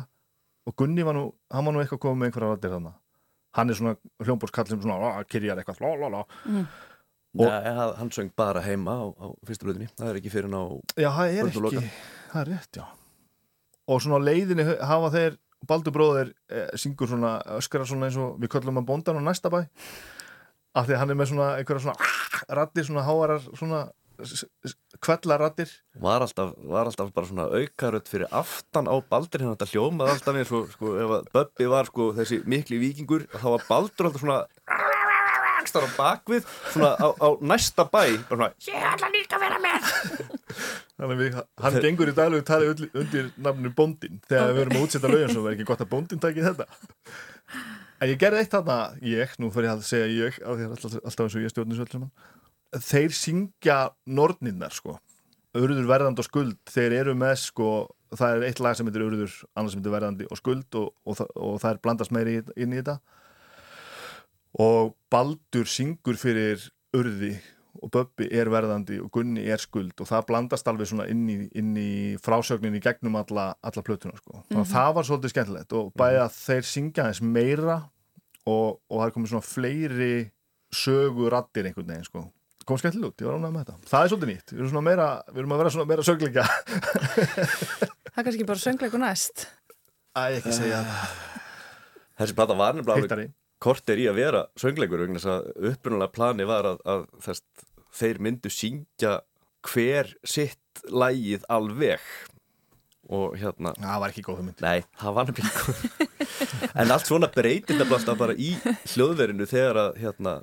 [0.69, 2.93] Og Gunni var nú, hann var nú eitthvað komið með einhverja rættir þarna.
[3.59, 6.23] Hann er svona hljómbórskall sem svona, "Ah, kyrjar eitthvað lá, lá, lá.
[6.47, 6.67] Mm.
[7.35, 10.61] Nei, hann- hann söng bara heima á, á fyrstu blöðinni Það er ekki fyrir ná
[10.99, 11.91] Já, það er ekki,
[12.33, 12.85] það er rétt, já.
[13.87, 15.37] Og svona á leiðinni hafa þeir
[15.69, 19.53] Baldur bróðir eh, syngur svona öskara svona eins og við köllum hann bóndan á næsta
[19.53, 19.67] bæ.
[20.75, 23.89] Af því að hann er með svona einhverja svona rattir svona háarar svona
[25.01, 30.15] kvellarattir var alltaf, var alltaf bara svona aukarödd fyrir aftan á Baldur hérna þetta hljómaði
[30.15, 34.11] alltaf eins og sko, ef að Böbbi var sko þessi mikli vikingur þá var Baldur
[34.11, 34.41] alltaf svona
[35.71, 39.61] starf á bakvið svona á, á næsta bæ bara svona Ég ætla líka að vera
[39.65, 39.91] með
[41.01, 45.13] Þannig við, hann gengur í daglegu tali undir, nafnu bóndin þegar við erum að útsetja
[45.13, 46.67] lögum svo verður ekki gott að bóndin taki þetta?
[48.01, 51.39] En ég gerði eitt þarna, ég, nú fyrir að segja ég að alltaf, alltaf eins
[51.39, 52.13] og ég stjórnir svo allir saman.
[52.91, 53.79] Þeir syngja
[54.09, 54.99] norninnar sko.
[55.57, 57.71] Urður verðandi og skuld, þeir eru með sko
[58.17, 61.21] það er eitt lag sem heitir Urður annars sem heitir verðandi og skuld og, og,
[61.21, 62.99] og, og það er blandast meiri inn í þetta.
[64.61, 67.37] Og Baldur syngur fyrir Urði
[67.83, 71.37] og Böbbi er verðandi og Gunni er skuld og það blandast alveg svona inn í,
[71.57, 74.43] inn í frásögnin í gegnum alla, alla plötuna sko.
[74.51, 74.69] Að Mhm.
[74.73, 77.79] það var svolítið skemmtilegt og bæði að þeir syngja þess meira
[78.47, 80.13] og, og það er komið svona fleiri
[80.73, 82.27] sögurattir einhvern veginn sko.
[82.67, 84.87] kom skemmtilega út, ég var ánægð með þetta það er svolítið nýtt, við erum, svona
[84.87, 86.45] meira, við erum að vera svona meira sögleika
[88.11, 89.45] Það er kannski bara söngleiku næst.
[90.19, 91.13] Æ, ekki segja það
[92.21, 93.27] Þessi plata var nefnilega Hittari.
[93.31, 97.03] alveg kort er í að vera söngleikur vegna þess að upprunalega plani var að, að
[97.27, 97.43] þess,
[97.97, 99.21] þeir myndu syngja
[99.67, 102.05] hver sitt lægið alveg.
[103.11, 104.63] Og hérna það var ekki góð hugmynd.
[104.63, 106.01] Nei, það var nefnilega ekki góð
[106.75, 108.55] en allt svona breytir alltaf bara í
[108.95, 110.35] hljóðverinu þegar að hérna,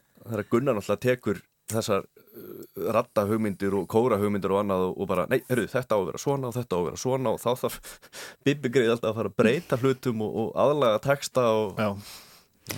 [0.52, 1.42] Gunnar náttúrulega tekur
[1.72, 6.00] þessar uh, ratta hugmyndir og kóra hugmyndir og annað og, bara, nei, heyrðu, þetta á
[6.00, 8.00] að vera svona og þetta á að vera svona og þá þarf
[8.48, 11.90] Bibi greið alltaf að fara að breyta hlutum og, og aðlaga texta og Já,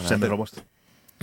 [0.06, 0.62] sem er rámast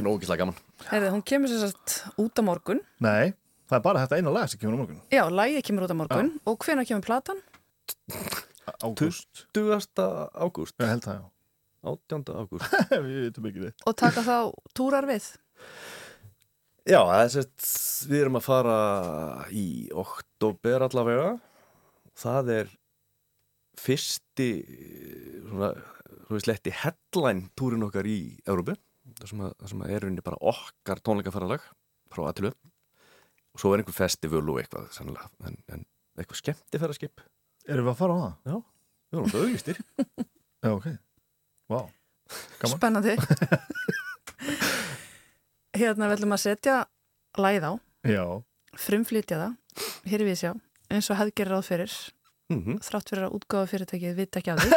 [0.02, 2.82] Nógislega gaman Herði, hún kemur sér satt út á morgun.
[3.04, 3.32] Nei,
[3.66, 6.00] það er bara þetta eina lag sem kemur á morgun Já, lægið kemur út á
[6.02, 6.32] morgun.
[6.46, 7.40] Og hvenær kemur platan?
[8.82, 9.98] Ágúst 20.
[10.34, 11.26] ágúst Ég held það, já
[11.86, 12.32] 18.
[12.34, 12.72] ágúst
[13.06, 14.38] Við veitum ekki þitt Og taka þá
[14.76, 15.28] túrar við?
[16.86, 17.68] Já, það er sett,
[18.06, 18.74] við erum að fara
[19.50, 21.30] í oktober allavega.
[22.14, 22.68] Það er
[23.82, 24.46] fyrsti,
[25.48, 25.72] svona,
[26.28, 28.76] svo við sletti headline túrin okkar í Európu.
[29.16, 31.62] Það sem, að, það sem að er unni bara okkar tónleikaferðalag
[32.12, 32.50] frá aðtilu.
[33.56, 35.80] Og svo er einhver festival og eitthvað, sannlega, en, en
[36.20, 37.14] eitthvað skemmtifæraskip.
[37.66, 38.34] Erum við að fara á það?
[38.52, 38.56] Já,
[39.08, 39.76] við erum alltaf auglistir.
[40.66, 40.86] Já, ok.
[41.72, 41.80] Vá,
[42.60, 42.76] gaman.
[42.76, 43.14] Spennandi.
[45.80, 46.76] hérna við ætlum að setja
[47.40, 47.72] læð á,
[48.06, 48.22] Já,
[48.80, 49.52] frumflytja það,
[50.08, 50.50] hér er við sjá,
[50.92, 51.92] eins og hefð gerir ráð fyrir,
[52.52, 52.72] Mhm.
[52.86, 54.70] þrátt fyrir að útgáfa fyrirtækið vita ekki af því.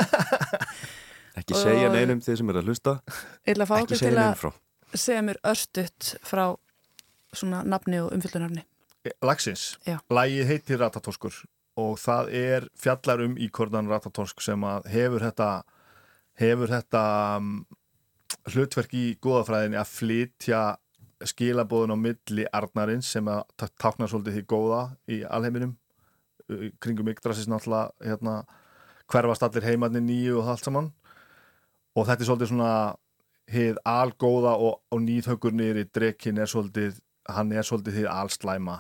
[1.40, 2.96] Ekki segja neinum þeir sem er að hlusta.
[3.48, 4.52] Ég ætla að fá Ekki okkur segja til neinum að frá.
[5.06, 6.44] segja mér örstutt frá
[7.34, 8.66] svona nafni og umfyllunarni.
[9.24, 9.98] Lagsins, Já.
[10.12, 11.36] lagið heitir Ratatorskur
[11.80, 15.50] og það er fjallar um íkordan Ratatorsk sem að hefur þetta
[16.40, 17.04] hefur þetta
[17.40, 17.54] um,
[18.52, 20.62] hlutverk í góðafræðinni að flytja
[21.30, 23.44] skilabóðun á milli Arnarins sem að
[23.80, 24.82] táknar svolítið því góða
[25.12, 25.74] í alheiminum
[26.82, 28.36] kringum Yggdrasis náttúrulega hérna,
[29.12, 30.92] hverfast allir heimarnir nýju og það allt saman
[32.00, 32.74] og þetta er svolítið svona
[33.50, 38.78] hið algóða og, og nýðhaugur niður í drekin er svolítið hann er svolítið hið alslæma.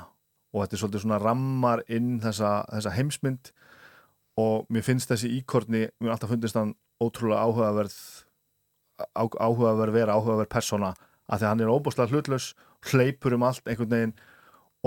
[0.53, 3.51] Og þetta er svolítið svona rammar inn þessa, þessa heimsmynd.
[4.39, 7.97] Og mér finnst þessi íkorni mér alltaf fundist hann ótrúlega áhugaverð
[9.20, 10.93] á, áhugaverð vera, áhugaverð persóna.
[11.30, 12.53] Að því að hann er óbúslega hlutlaus
[12.89, 14.15] hleypur um allt einhvern veginn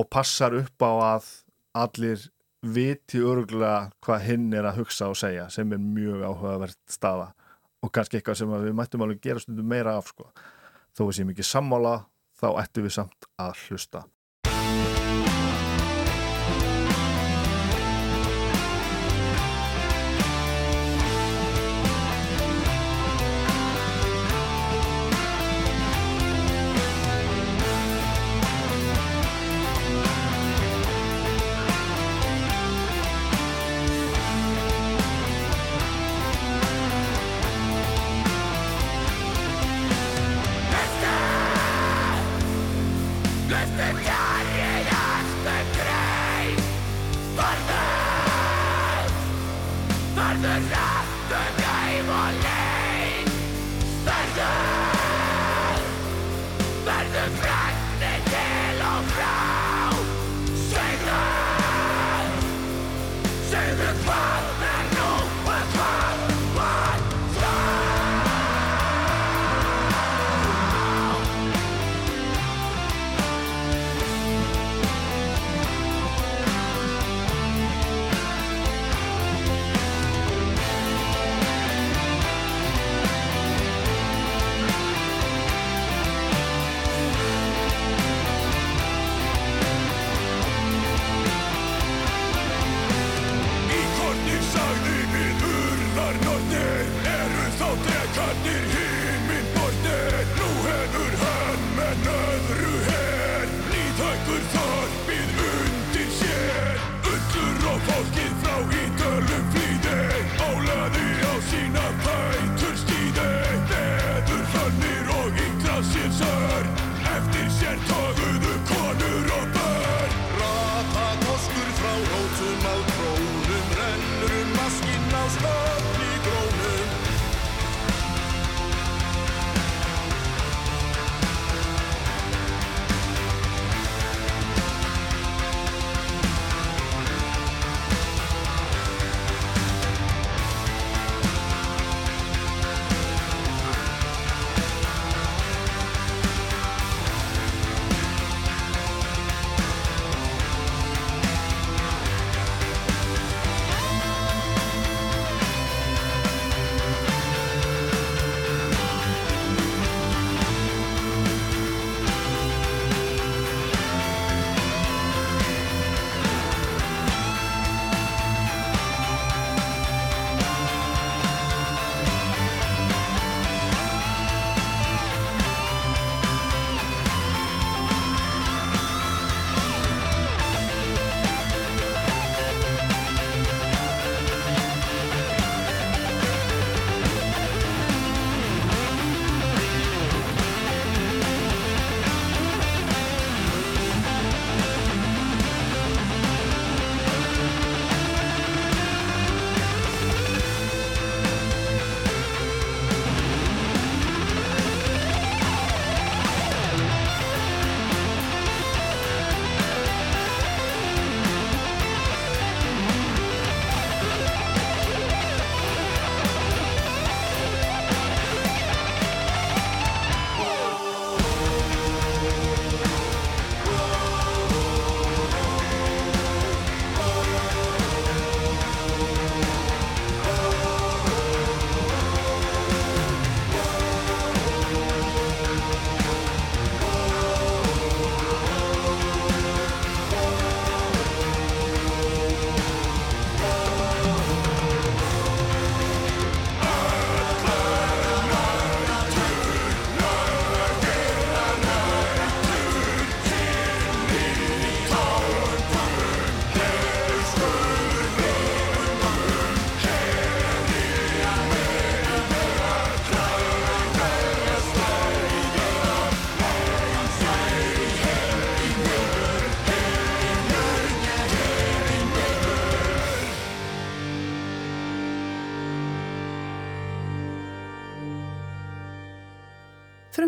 [0.01, 1.29] og passar upp á að
[1.77, 2.27] allir
[2.63, 7.33] viti örgulega hvað hinn er að hugsa og segja sem er mjög áhugaverð staða
[7.83, 10.31] og kannski eitthvað sem við mættum alveg gera stundum meira af sko.
[10.97, 11.95] þó við séum ekki sammála
[12.41, 14.05] þá ættum við samt að hlusta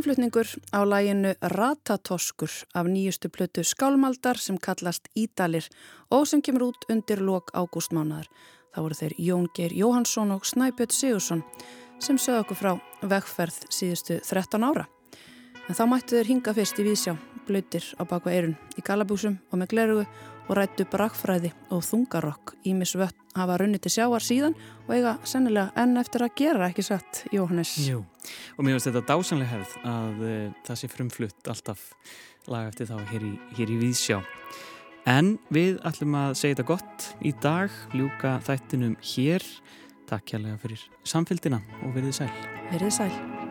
[0.05, 0.47] frumflutningur
[0.77, 5.65] á læginu Ratatoskur af nýjustu plötu skálmaldar sem kallast Ídalir
[6.11, 8.29] og sem kemur út undir lok ágústmánaðar.
[8.75, 11.43] Það voru þeir Jón Geir Jóhansson og Snæbjörn Sigursson
[11.99, 14.85] sem sögðu okkur frá vegferð síðustu 13 ára.
[15.69, 17.17] En þá mættu þeir hinga fyrst í vísjá,
[17.49, 20.05] blöytir á baku eirun í galabúsum og með glerugu
[20.49, 22.55] og rættu brakfræði og þungarokk.
[22.69, 26.85] Ímis vött hafa runni til sjáar síðan og eiga sennilega enn eftir að gera ekki
[26.87, 27.75] satt, Jóhannes.
[27.89, 28.05] Jú,
[28.57, 30.37] og mér finnst þetta dásanlega hefð að uh,
[30.69, 31.87] það sé frumflutt alltaf
[32.51, 34.21] lag eftir þá hér í, hér í Víðsjá.
[35.11, 39.45] En við ætlum að segja þetta gott í dag, ljúka þættinum hér.
[40.09, 42.31] Takk kærlega fyrir samfélgina og verðið sæl.
[42.73, 43.44] Verðið sæl.